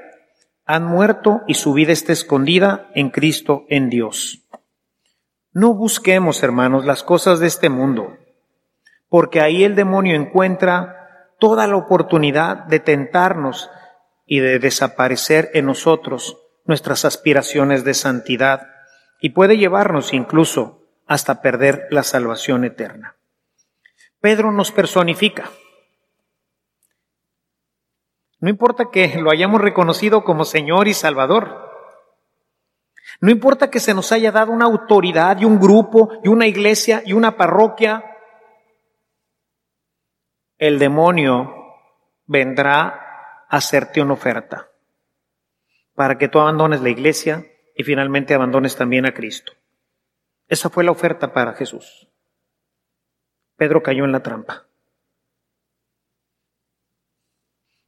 Han 0.65 0.85
muerto 0.85 1.41
y 1.49 1.55
su 1.55 1.73
vida 1.73 1.93
está 1.93 2.13
escondida 2.13 2.89
en 2.95 3.11
Cristo 3.11 3.65
en 3.69 3.91
Dios. 3.91 4.47
No 5.51 5.75
busquemos, 5.75 6.45
hermanos, 6.45 6.85
las 6.85 7.03
cosas 7.03 7.41
de 7.41 7.49
este 7.49 7.69
mundo, 7.69 8.17
porque 9.09 9.41
ahí 9.41 9.65
el 9.65 9.75
demonio 9.75 10.15
encuentra 10.15 11.35
toda 11.41 11.67
la 11.67 11.75
oportunidad 11.75 12.59
de 12.67 12.79
tentarnos 12.79 13.71
y 14.25 14.39
de 14.39 14.61
desaparecer 14.61 15.51
en 15.55 15.67
nosotros 15.67 16.39
nuestras 16.65 17.05
aspiraciones 17.05 17.83
de 17.83 17.95
santidad 17.95 18.78
y 19.21 19.31
puede 19.31 19.57
llevarnos 19.57 20.13
incluso 20.13 20.83
hasta 21.07 21.43
perder 21.43 21.87
la 21.91 22.03
salvación 22.03 22.65
eterna. 22.65 23.17
Pedro 24.21 24.53
nos 24.53 24.73
personifica. 24.73 25.51
No 28.41 28.49
importa 28.49 28.91
que 28.93 29.17
lo 29.21 29.31
hayamos 29.31 29.61
reconocido 29.61 30.23
como 30.23 30.45
Señor 30.45 30.87
y 30.87 30.95
Salvador, 30.95 31.69
no 33.21 33.31
importa 33.31 33.71
que 33.71 33.81
se 33.81 33.95
nos 33.95 34.13
haya 34.13 34.31
dado 34.31 34.53
una 34.53 34.67
autoridad 34.67 35.41
y 35.41 35.45
un 35.45 35.59
grupo 35.59 36.21
y 36.23 36.29
una 36.29 36.47
iglesia 36.47 37.03
y 37.05 37.15
una 37.15 37.37
parroquia, 37.37 38.05
el 40.57 40.79
demonio 40.79 41.55
vendrá 42.27 43.45
a 43.49 43.57
hacerte 43.57 44.01
una 44.01 44.13
oferta 44.13 44.69
para 45.95 46.19
que 46.19 46.29
tú 46.29 46.39
abandones 46.39 46.81
la 46.81 46.91
iglesia 46.91 47.45
y 47.79 47.85
finalmente 47.85 48.35
abandones 48.35 48.77
también 48.77 49.07
a 49.07 49.15
Cristo. 49.15 49.53
Esa 50.49 50.69
fue 50.69 50.83
la 50.83 50.91
oferta 50.91 51.33
para 51.33 51.55
Jesús. 51.55 52.09
Pedro 53.57 53.85
cayó 53.85 54.05
en 54.05 54.11
la 54.11 54.23
trampa. 54.23 54.67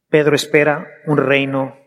Pedro 0.09 0.33
espera 0.33 0.87
un 1.05 1.17
reino 1.17 1.77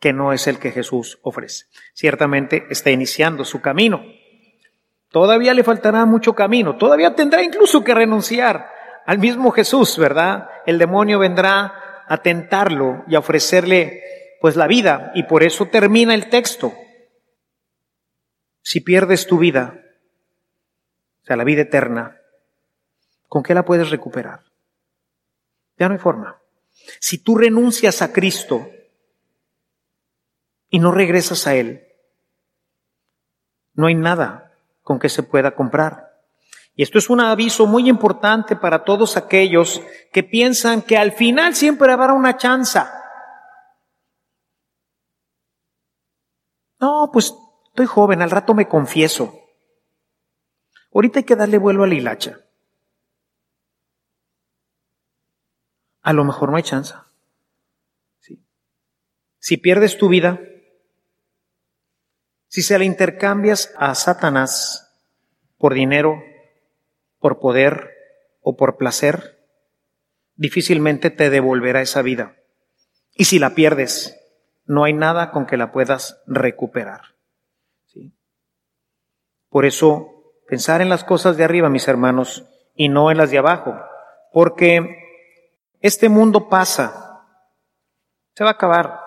que 0.00 0.14
no 0.14 0.32
es 0.32 0.46
el 0.46 0.58
que 0.58 0.70
Jesús 0.70 1.18
ofrece. 1.22 1.66
Ciertamente 1.92 2.66
está 2.70 2.90
iniciando 2.90 3.44
su 3.44 3.60
camino. 3.60 4.02
Todavía 5.10 5.52
le 5.52 5.64
faltará 5.64 6.06
mucho 6.06 6.34
camino, 6.34 6.76
todavía 6.76 7.14
tendrá 7.14 7.42
incluso 7.42 7.84
que 7.84 7.94
renunciar 7.94 8.70
al 9.04 9.18
mismo 9.18 9.50
Jesús, 9.50 9.98
¿verdad? 9.98 10.48
El 10.64 10.78
demonio 10.78 11.18
vendrá 11.18 12.04
a 12.06 12.22
tentarlo 12.22 13.04
y 13.06 13.16
a 13.16 13.18
ofrecerle 13.18 14.02
pues 14.40 14.56
la 14.56 14.66
vida 14.66 15.12
y 15.14 15.24
por 15.24 15.42
eso 15.42 15.66
termina 15.66 16.14
el 16.14 16.30
texto. 16.30 16.72
Si 18.68 18.82
pierdes 18.82 19.26
tu 19.26 19.38
vida, 19.38 19.82
o 21.22 21.24
sea, 21.24 21.36
la 21.36 21.44
vida 21.44 21.62
eterna, 21.62 22.20
¿con 23.26 23.42
qué 23.42 23.54
la 23.54 23.64
puedes 23.64 23.88
recuperar? 23.88 24.44
Ya 25.78 25.88
no 25.88 25.94
hay 25.94 25.98
forma. 25.98 26.38
Si 27.00 27.16
tú 27.16 27.38
renuncias 27.38 28.02
a 28.02 28.12
Cristo, 28.12 28.68
y 30.68 30.80
no 30.80 30.92
regresas 30.92 31.46
a 31.46 31.54
Él, 31.54 31.82
no 33.72 33.86
hay 33.86 33.94
nada 33.94 34.52
con 34.82 34.98
que 34.98 35.08
se 35.08 35.22
pueda 35.22 35.54
comprar. 35.54 36.20
Y 36.74 36.82
esto 36.82 36.98
es 36.98 37.08
un 37.08 37.22
aviso 37.22 37.66
muy 37.66 37.88
importante 37.88 38.54
para 38.54 38.84
todos 38.84 39.16
aquellos 39.16 39.80
que 40.12 40.22
piensan 40.24 40.82
que 40.82 40.98
al 40.98 41.12
final 41.12 41.54
siempre 41.54 41.90
habrá 41.90 42.12
una 42.12 42.36
chanza. 42.36 42.92
No, 46.78 47.08
pues 47.10 47.32
estoy 47.78 47.86
joven, 47.86 48.22
al 48.22 48.32
rato 48.32 48.54
me 48.54 48.66
confieso. 48.66 49.40
Ahorita 50.92 51.20
hay 51.20 51.24
que 51.24 51.36
darle 51.36 51.58
vuelo 51.58 51.84
a 51.84 51.86
la 51.86 51.94
hilacha. 51.94 52.40
A 56.02 56.12
lo 56.12 56.24
mejor 56.24 56.50
no 56.50 56.56
hay 56.56 56.64
chanza. 56.64 57.06
Si 59.38 59.56
pierdes 59.58 59.96
tu 59.96 60.08
vida, 60.08 60.40
si 62.48 62.62
se 62.62 62.76
la 62.76 62.84
intercambias 62.84 63.72
a 63.76 63.94
Satanás 63.94 64.92
por 65.56 65.74
dinero, 65.74 66.20
por 67.20 67.38
poder 67.38 67.94
o 68.40 68.56
por 68.56 68.76
placer, 68.76 69.38
difícilmente 70.34 71.10
te 71.10 71.30
devolverá 71.30 71.80
esa 71.80 72.02
vida. 72.02 72.34
Y 73.14 73.26
si 73.26 73.38
la 73.38 73.54
pierdes, 73.54 74.18
no 74.66 74.82
hay 74.82 74.94
nada 74.94 75.30
con 75.30 75.46
que 75.46 75.56
la 75.56 75.70
puedas 75.70 76.20
recuperar. 76.26 77.17
Por 79.50 79.64
eso, 79.64 80.32
pensar 80.46 80.80
en 80.80 80.88
las 80.88 81.04
cosas 81.04 81.36
de 81.36 81.44
arriba, 81.44 81.68
mis 81.68 81.88
hermanos, 81.88 82.44
y 82.74 82.88
no 82.88 83.10
en 83.10 83.18
las 83.18 83.30
de 83.30 83.38
abajo, 83.38 83.74
porque 84.32 84.96
este 85.80 86.08
mundo 86.08 86.48
pasa, 86.48 87.24
se 88.34 88.44
va 88.44 88.50
a 88.50 88.54
acabar. 88.54 89.00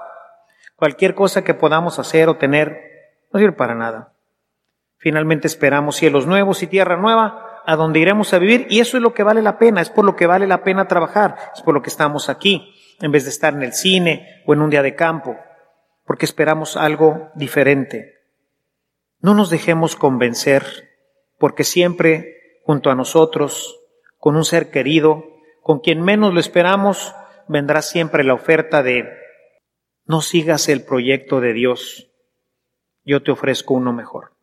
Cualquier 0.75 1.15
cosa 1.15 1.43
que 1.43 1.53
podamos 1.53 1.99
hacer 1.99 2.27
o 2.27 2.37
tener 2.37 2.81
no 3.31 3.39
sirve 3.39 3.53
para 3.53 3.75
nada. 3.75 4.13
Finalmente 4.97 5.47
esperamos 5.47 5.95
cielos 5.95 6.27
nuevos 6.27 6.61
y 6.63 6.67
tierra 6.67 6.97
nueva, 6.97 7.61
a 7.65 7.75
donde 7.75 7.99
iremos 7.99 8.33
a 8.33 8.39
vivir, 8.39 8.67
y 8.69 8.79
eso 8.79 8.97
es 8.97 9.03
lo 9.03 9.13
que 9.13 9.23
vale 9.23 9.41
la 9.41 9.57
pena, 9.57 9.81
es 9.81 9.89
por 9.89 10.05
lo 10.05 10.15
que 10.15 10.27
vale 10.27 10.47
la 10.47 10.63
pena 10.63 10.87
trabajar, 10.87 11.35
es 11.55 11.61
por 11.61 11.73
lo 11.73 11.81
que 11.81 11.89
estamos 11.89 12.29
aquí, 12.29 12.75
en 12.99 13.11
vez 13.11 13.23
de 13.23 13.29
estar 13.29 13.53
en 13.53 13.63
el 13.63 13.73
cine 13.73 14.43
o 14.45 14.53
en 14.53 14.61
un 14.61 14.69
día 14.69 14.81
de 14.81 14.95
campo, 14.95 15.37
porque 16.05 16.25
esperamos 16.25 16.75
algo 16.77 17.29
diferente. 17.35 18.20
No 19.21 19.35
nos 19.35 19.49
dejemos 19.49 19.95
convencer, 19.95 20.89
porque 21.37 21.63
siempre 21.63 22.59
junto 22.63 22.89
a 22.89 22.95
nosotros, 22.95 23.79
con 24.17 24.35
un 24.35 24.45
ser 24.45 24.71
querido, 24.71 25.23
con 25.61 25.79
quien 25.79 26.01
menos 26.01 26.33
lo 26.33 26.39
esperamos, 26.39 27.13
vendrá 27.47 27.81
siempre 27.81 28.23
la 28.23 28.33
oferta 28.33 28.81
de 28.83 29.07
no 30.05 30.21
sigas 30.21 30.69
el 30.69 30.83
proyecto 30.83 31.39
de 31.39 31.53
Dios, 31.53 32.09
yo 33.05 33.21
te 33.23 33.31
ofrezco 33.31 33.73
uno 33.73 33.93
mejor. 33.93 34.33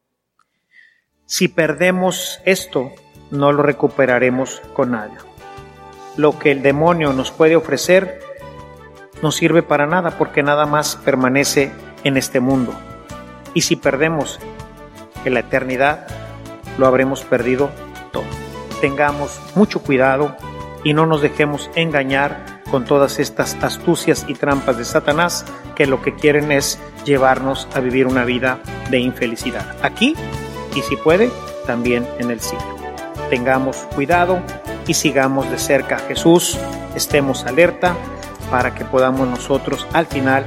Si 1.26 1.48
perdemos 1.48 2.40
esto, 2.44 2.92
no 3.30 3.52
lo 3.52 3.62
recuperaremos 3.62 4.60
con 4.74 4.92
nada. 4.92 5.18
Lo 6.16 6.38
que 6.38 6.50
el 6.50 6.62
demonio 6.62 7.12
nos 7.12 7.30
puede 7.30 7.56
ofrecer 7.56 8.20
no 9.22 9.30
sirve 9.32 9.62
para 9.62 9.86
nada 9.86 10.16
porque 10.16 10.42
nada 10.42 10.66
más 10.66 10.96
permanece 10.96 11.72
en 12.04 12.16
este 12.16 12.40
mundo. 12.40 12.72
Y 13.54 13.62
si 13.62 13.76
perdemos 13.76 14.40
en 15.24 15.34
la 15.34 15.40
eternidad, 15.40 16.06
lo 16.78 16.86
habremos 16.86 17.22
perdido 17.24 17.70
todo. 18.12 18.24
Tengamos 18.80 19.40
mucho 19.54 19.80
cuidado 19.80 20.36
y 20.84 20.94
no 20.94 21.06
nos 21.06 21.22
dejemos 21.22 21.70
engañar 21.74 22.62
con 22.70 22.84
todas 22.84 23.18
estas 23.18 23.56
astucias 23.62 24.24
y 24.28 24.34
trampas 24.34 24.76
de 24.76 24.84
Satanás 24.84 25.44
que 25.74 25.86
lo 25.86 26.02
que 26.02 26.14
quieren 26.14 26.52
es 26.52 26.78
llevarnos 27.04 27.68
a 27.74 27.80
vivir 27.80 28.06
una 28.06 28.24
vida 28.24 28.60
de 28.90 28.98
infelicidad. 28.98 29.76
Aquí 29.82 30.14
y 30.74 30.82
si 30.82 30.96
puede, 30.96 31.30
también 31.66 32.06
en 32.18 32.30
el 32.30 32.40
cielo. 32.40 32.64
Tengamos 33.30 33.76
cuidado 33.94 34.40
y 34.86 34.94
sigamos 34.94 35.50
de 35.50 35.58
cerca 35.58 35.96
a 35.96 36.00
Jesús, 36.00 36.56
estemos 36.94 37.44
alerta 37.46 37.94
para 38.50 38.74
que 38.74 38.84
podamos 38.84 39.28
nosotros 39.28 39.86
al 39.92 40.06
final 40.06 40.44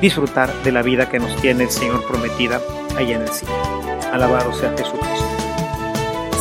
disfrutar 0.00 0.52
de 0.62 0.72
la 0.72 0.82
vida 0.82 1.08
que 1.08 1.18
nos 1.18 1.34
tiene 1.40 1.64
el 1.64 1.70
Señor 1.70 2.06
prometida 2.06 2.60
allá 2.96 3.16
en 3.16 3.22
el 3.22 3.28
cielo. 3.28 3.89
Alabado 4.12 4.52
sea 4.52 4.70
Jesucristo. 4.76 5.26